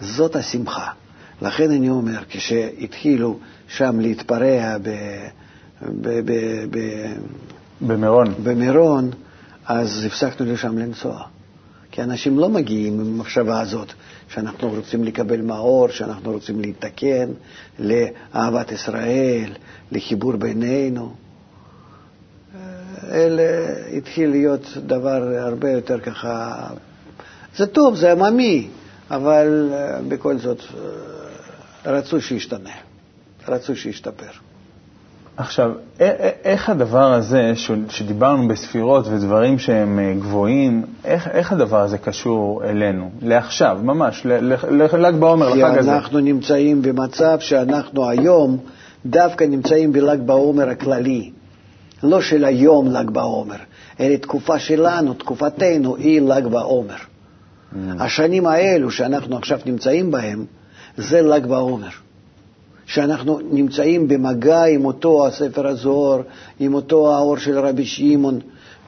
זאת 0.00 0.36
השמחה. 0.36 0.90
לכן 1.42 1.70
אני 1.70 1.90
אומר, 1.90 2.18
כשהתחילו 2.28 3.38
שם 3.68 4.00
להתפרע 4.00 4.78
ב... 4.82 4.88
ב, 5.82 6.20
ב, 6.24 6.32
ב 6.70 6.78
במירון. 7.80 8.34
במירון, 8.42 9.10
אז 9.66 10.04
הפסקנו 10.06 10.52
לשם 10.52 10.78
לנסוע. 10.78 11.22
כי 11.90 12.02
אנשים 12.02 12.38
לא 12.38 12.48
מגיעים 12.48 13.00
עם 13.00 13.14
המחשבה 13.14 13.60
הזאת 13.60 13.92
שאנחנו 14.28 14.68
רוצים 14.70 15.04
לקבל 15.04 15.40
מאור, 15.40 15.88
שאנחנו 15.88 16.32
רוצים 16.32 16.60
להתקן 16.60 17.28
לאהבת 17.78 18.72
ישראל, 18.72 19.52
לחיבור 19.92 20.32
בינינו. 20.36 21.14
אלה 23.10 23.42
התחיל 23.96 24.30
להיות 24.30 24.66
דבר 24.86 25.22
הרבה 25.38 25.70
יותר 25.70 26.00
ככה, 26.00 26.66
זה 27.56 27.66
טוב, 27.66 27.96
זה 27.96 28.12
עממי, 28.12 28.68
אבל 29.10 29.70
אה, 29.72 30.00
בכל 30.08 30.38
זאת 30.38 30.60
אה, 31.86 31.92
רצו 31.92 32.20
שישתנה, 32.20 32.70
רצו 33.48 33.76
שישתפר. 33.76 34.30
עכשיו, 35.36 35.72
איך 36.44 36.68
הדבר 36.68 37.12
הזה, 37.12 37.52
שדיברנו 37.88 38.48
בספירות 38.48 39.06
ודברים 39.06 39.58
שהם 39.58 39.98
אה, 39.98 40.14
גבוהים, 40.18 40.84
איך, 41.04 41.28
איך 41.28 41.52
הדבר 41.52 41.80
הזה 41.80 41.98
קשור 41.98 42.64
אלינו, 42.64 43.10
לעכשיו, 43.22 43.78
ממש, 43.82 44.26
לל"ג 44.70 45.14
בעומר, 45.14 45.48
לחג 45.48 45.78
הזה? 45.78 45.90
כי 45.90 45.96
אנחנו 45.96 46.20
נמצאים 46.20 46.82
במצב 46.82 47.36
שאנחנו 47.40 48.10
היום 48.10 48.58
דווקא 49.06 49.44
נמצאים 49.44 49.92
בל"ג 49.92 50.18
בעומר 50.26 50.68
הכללי, 50.68 51.30
לא 52.02 52.20
של 52.20 52.44
היום 52.44 52.90
ל"ג 52.90 53.10
בעומר, 53.10 53.56
אלא 54.00 54.16
תקופה 54.16 54.58
שלנו, 54.58 55.14
תקופתנו, 55.14 55.96
היא 55.96 56.20
ל"ג 56.20 56.46
בעומר. 56.46 56.94
Mm. 56.94 57.76
השנים 58.00 58.46
האלו 58.46 58.90
שאנחנו 58.90 59.36
עכשיו 59.36 59.58
נמצאים 59.66 60.10
בהם, 60.10 60.44
זה 60.96 61.22
ל"ג 61.22 61.46
בעומר. 61.46 61.88
שאנחנו 62.86 63.38
נמצאים 63.50 64.08
במגע 64.08 64.64
עם 64.64 64.84
אותו 64.84 65.26
הספר 65.26 65.66
הזוהר, 65.66 66.22
עם 66.60 66.74
אותו 66.74 67.14
האור 67.14 67.36
של 67.36 67.58
רבי 67.58 67.84
שמעון, 67.84 68.40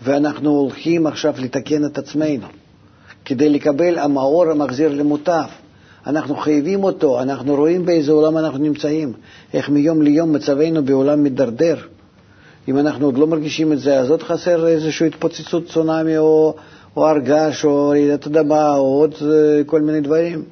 ואנחנו 0.02 0.50
הולכים 0.50 1.06
עכשיו 1.06 1.34
לתקן 1.38 1.84
את 1.84 1.98
עצמנו. 1.98 2.46
כדי 3.24 3.48
לקבל 3.48 3.98
המאור 3.98 4.50
המחזיר 4.50 4.92
למוטב. 4.92 5.44
אנחנו 6.06 6.36
חייבים 6.36 6.84
אותו, 6.84 7.22
אנחנו 7.22 7.54
רואים 7.54 7.86
באיזה 7.86 8.12
עולם 8.12 8.38
אנחנו 8.38 8.58
נמצאים, 8.58 9.12
איך 9.54 9.68
מיום 9.68 10.02
ליום 10.02 10.32
מצבנו 10.32 10.84
בעולם 10.84 11.22
מידרדר. 11.22 11.76
אם 12.68 12.78
אנחנו 12.78 13.06
עוד 13.06 13.18
לא 13.18 13.26
מרגישים 13.26 13.72
את 13.72 13.78
זה, 13.78 13.98
אז 13.98 14.10
עוד 14.10 14.22
חסר 14.22 14.66
איזושהי 14.66 15.06
התפוצצות 15.06 15.66
צונאמי 15.66 16.18
או, 16.18 16.54
או 16.96 17.06
הר 17.08 17.18
או 17.64 17.88
רעידת 17.88 18.26
אדמה 18.26 18.76
או 18.76 19.00
עוד 19.00 19.14
אה, 19.22 19.64
כל 19.66 19.80
מיני 19.80 20.00
דברים. 20.00 20.42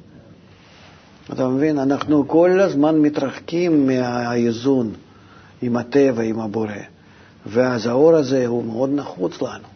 אתה 1.33 1.47
מבין? 1.47 1.79
אנחנו 1.79 2.27
כל 2.27 2.59
הזמן 2.59 2.97
מתרחקים 2.99 3.87
מהאיזון 3.87 4.93
עם 5.61 5.77
הטבע, 5.77 6.23
עם 6.23 6.39
הבורא. 6.39 6.71
ואז 7.45 7.87
האור 7.87 8.15
הזה 8.15 8.47
הוא 8.47 8.63
מאוד 8.63 8.89
נחוץ 8.93 9.41
לנו. 9.41 9.67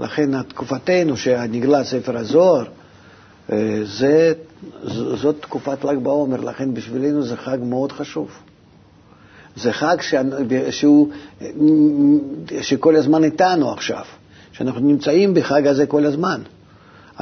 לכן 0.00 0.42
תקופתנו, 0.42 1.16
שנגלה 1.16 1.84
ספר 1.84 2.16
הזוהר, 2.16 2.64
אה, 3.52 3.80
זה, 3.84 4.32
זאת 5.14 5.36
תקופת 5.40 5.84
ל"ג 5.84 5.96
בעומר, 5.96 6.40
לכן 6.40 6.74
בשבילנו 6.74 7.22
זה 7.22 7.36
חג 7.36 7.58
מאוד 7.62 7.92
חשוב. 7.92 8.28
זה 9.56 9.72
חג 9.72 9.96
שהוא, 10.70 11.08
שכל 12.60 12.96
הזמן 12.96 13.24
איתנו 13.24 13.72
עכשיו, 13.72 14.04
שאנחנו 14.52 14.80
נמצאים 14.80 15.34
בחג 15.34 15.66
הזה 15.66 15.86
כל 15.86 16.06
הזמן. 16.06 16.40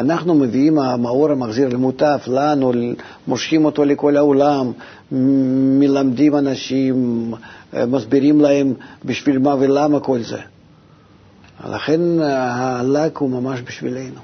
אנחנו 0.00 0.34
מביאים 0.34 0.78
המאור 0.78 1.30
המחזיר 1.30 1.68
למוטף 1.68 2.24
לנו, 2.26 2.72
מושכים 3.26 3.64
אותו 3.64 3.84
לכל 3.84 4.16
העולם, 4.16 4.72
מלמדים 5.80 6.36
אנשים, 6.36 7.30
מסבירים 7.88 8.40
להם 8.40 8.74
בשביל 9.04 9.38
מה 9.38 9.54
ולמה 9.54 10.00
כל 10.00 10.18
זה. 10.18 10.40
לכן 11.70 12.00
הלק 12.20 13.16
הוא 13.16 13.30
ממש 13.30 13.60
בשבילנו. 13.66 14.20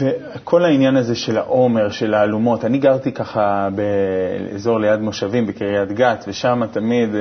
וכל 0.00 0.64
העניין 0.64 0.96
הזה 0.96 1.14
של 1.14 1.38
העומר, 1.38 1.90
של 1.90 2.14
האלומות, 2.14 2.64
אני 2.64 2.78
גרתי 2.78 3.12
ככה 3.12 3.68
באזור 3.74 4.80
ליד 4.80 5.00
מושבים 5.00 5.46
בקריית 5.46 5.92
גת, 5.92 6.24
ושם 6.28 6.62
תמיד 6.72 7.14
אה, 7.14 7.20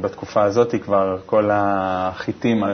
בתקופה 0.00 0.42
הזאת 0.42 0.74
כבר 0.82 1.18
כל 1.26 1.50
החיטים 1.52 2.64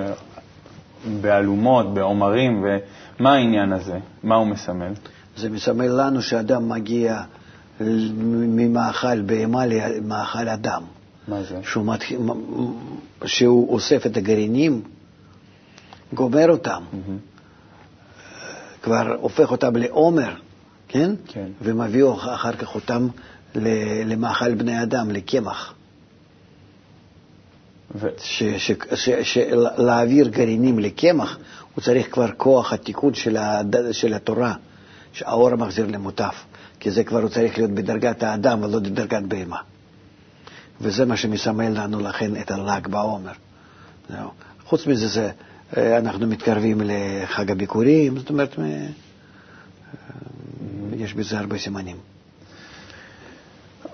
באלומות, 1.20 1.94
בעומרים, 1.94 2.64
ומה 2.64 3.34
העניין 3.34 3.72
הזה? 3.72 3.98
מה 4.22 4.34
הוא 4.34 4.46
מסמל? 4.46 4.92
זה 5.36 5.50
מסמל 5.50 5.86
לנו 5.86 6.22
שאדם 6.22 6.68
מגיע 6.68 7.22
ממאכל 7.80 9.22
בהמה 9.22 9.66
למאכל 9.66 10.48
אדם. 10.48 10.82
מה 11.28 11.42
זה? 11.42 11.60
שהוא, 11.62 11.86
מתחיל, 11.86 12.18
שהוא 13.24 13.72
אוסף 13.72 14.06
את 14.06 14.16
הגרעינים, 14.16 14.82
גומר 16.12 16.50
אותם, 16.50 16.82
mm-hmm. 16.92 17.34
כבר 18.82 19.14
הופך 19.20 19.50
אותם 19.50 19.76
לעומר, 19.76 20.34
כן? 20.88 21.14
כן. 21.26 21.46
ומביא 21.62 22.04
אחר 22.14 22.52
כך 22.52 22.74
אותם 22.74 23.08
למאכל 24.04 24.54
בני 24.54 24.82
אדם, 24.82 25.10
לקמח. 25.10 25.74
ו... 27.94 28.08
להעביר 29.78 30.28
גרעינים 30.28 30.78
לקמח, 30.78 31.38
הוא 31.74 31.82
צריך 31.82 32.12
כבר 32.12 32.30
כוח 32.36 32.72
התיקון 32.72 33.14
של, 33.14 33.36
הד... 33.36 33.76
של 33.92 34.14
התורה, 34.14 34.54
שהאור 35.12 35.56
מחזיר 35.56 35.86
למוטף, 35.86 36.34
כי 36.80 36.90
זה 36.90 37.04
כבר 37.04 37.20
הוא 37.20 37.28
צריך 37.28 37.58
להיות 37.58 37.70
בדרגת 37.70 38.22
האדם 38.22 38.62
ולא 38.62 38.78
בדרגת 38.78 39.22
בהמה. 39.22 39.58
וזה 40.80 41.04
מה 41.04 41.16
שמסמל 41.16 41.68
לנו 41.84 42.00
לכן 42.00 42.36
את 42.36 42.50
הל"ג 42.50 42.86
בעומר. 42.88 43.32
חוץ 44.64 44.86
מזה, 44.86 45.08
זה, 45.08 45.30
אה, 45.76 45.98
אנחנו 45.98 46.26
מתקרבים 46.26 46.80
לחג 46.84 47.50
הביקורים, 47.50 48.18
זאת 48.18 48.30
אומרת, 48.30 48.58
אה, 48.58 48.86
יש 50.96 51.14
בזה 51.14 51.38
הרבה 51.38 51.58
סימנים. 51.58 51.96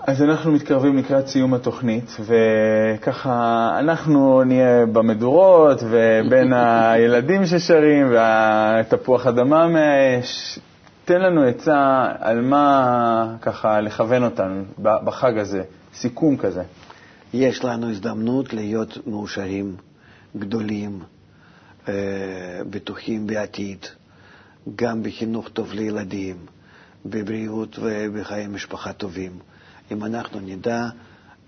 אז 0.07 0.21
אנחנו 0.21 0.51
מתקרבים 0.51 0.97
לקראת 0.97 1.27
סיום 1.27 1.53
התוכנית, 1.53 2.17
וככה 2.19 3.75
אנחנו 3.79 4.43
נהיה 4.43 4.85
במדורות, 4.85 5.79
ובין 5.83 6.53
הילדים 6.55 7.45
ששרים, 7.45 8.07
והתפוח 8.11 9.27
אדמה 9.27 9.67
מהאש. 9.67 10.59
תן 11.05 11.21
לנו 11.21 11.43
עצה 11.43 12.07
על 12.19 12.41
מה 12.41 13.35
ככה 13.41 13.81
לכוון 13.81 14.23
אותנו 14.23 14.63
בחג 14.79 15.37
הזה, 15.37 15.63
סיכום 15.93 16.37
כזה. 16.37 16.63
יש 17.33 17.63
לנו 17.63 17.89
הזדמנות 17.89 18.53
להיות 18.53 18.97
מאושרים, 19.07 19.75
גדולים, 20.37 20.99
אה, 21.87 21.93
בטוחים 22.69 23.27
בעתיד, 23.27 23.85
גם 24.75 25.03
בחינוך 25.03 25.49
טוב 25.49 25.73
לילדים, 25.73 26.35
בבריאות 27.05 27.79
ובחיי 27.81 28.47
משפחה 28.47 28.93
טובים. 28.93 29.31
אם 29.91 30.03
אנחנו 30.03 30.39
נדע 30.39 30.89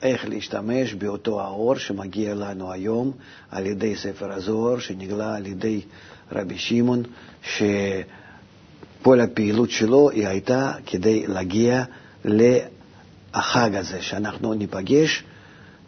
איך 0.02 0.26
להשתמש 0.26 0.94
באותו 0.94 1.42
האור 1.42 1.76
שמגיע 1.76 2.36
לנו 2.36 2.72
היום 2.72 3.12
על 3.52 3.66
ידי 3.66 3.96
ספר 3.96 4.32
הזוהר, 4.32 4.80
שנגלה 4.80 5.36
על 5.36 5.46
ידי 5.46 5.82
רבי 6.32 6.58
שמעון, 6.58 7.04
שכל 7.44 9.20
הפעילות 9.20 9.72
שלו 9.72 10.10
היא 10.10 10.28
הייתה 10.28 10.74
כדי 10.86 11.28
להגיע 11.28 11.84
לחג 12.26 13.76
הזה, 13.76 14.02
שאנחנו 14.02 14.54
ניפגש, 14.54 15.24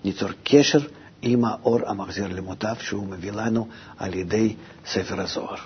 ניצור 0.06 0.30
קשר 0.44 0.80
עם 1.22 1.46
האור 1.46 1.80
המחזיר 1.86 2.28
למוטב 2.28 2.76
שהוא 2.80 3.08
מביא 3.08 3.32
לנו 3.32 3.68
על 3.98 4.14
ידי 4.14 4.56
ספר 4.86 5.22
הזוהר. 5.22 5.58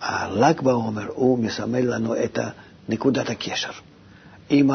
הל"ג 0.00 0.60
בעומר 0.60 1.06
הוא 1.08 1.38
מסמל 1.38 1.94
לנו 1.94 2.14
את 2.24 2.38
נקודת 2.88 3.30
הקשר 3.30 3.70
עם 4.50 4.70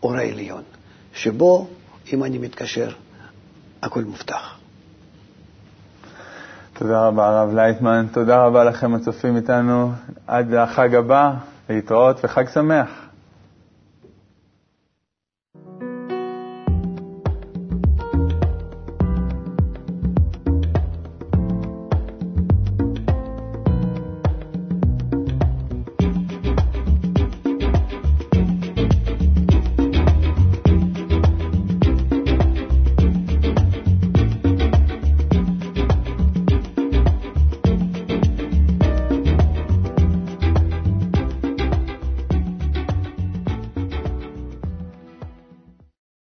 האור 0.00 0.16
העליון, 0.16 0.62
שבו 1.14 1.66
אם 2.12 2.24
אני 2.24 2.38
מתקשר, 2.38 2.90
הכל 3.82 4.04
מובטח. 4.04 4.58
תודה 6.72 7.06
רבה, 7.06 7.28
הרב 7.28 7.54
לייטמן. 7.54 8.06
תודה 8.12 8.44
רבה 8.44 8.64
לכם 8.64 8.94
הצופים 8.94 9.36
איתנו. 9.36 9.92
עד 10.26 10.54
החג 10.54 10.94
הבא, 10.94 11.32
להתראות 11.70 12.20
וחג 12.24 12.48
שמח. 12.54 13.01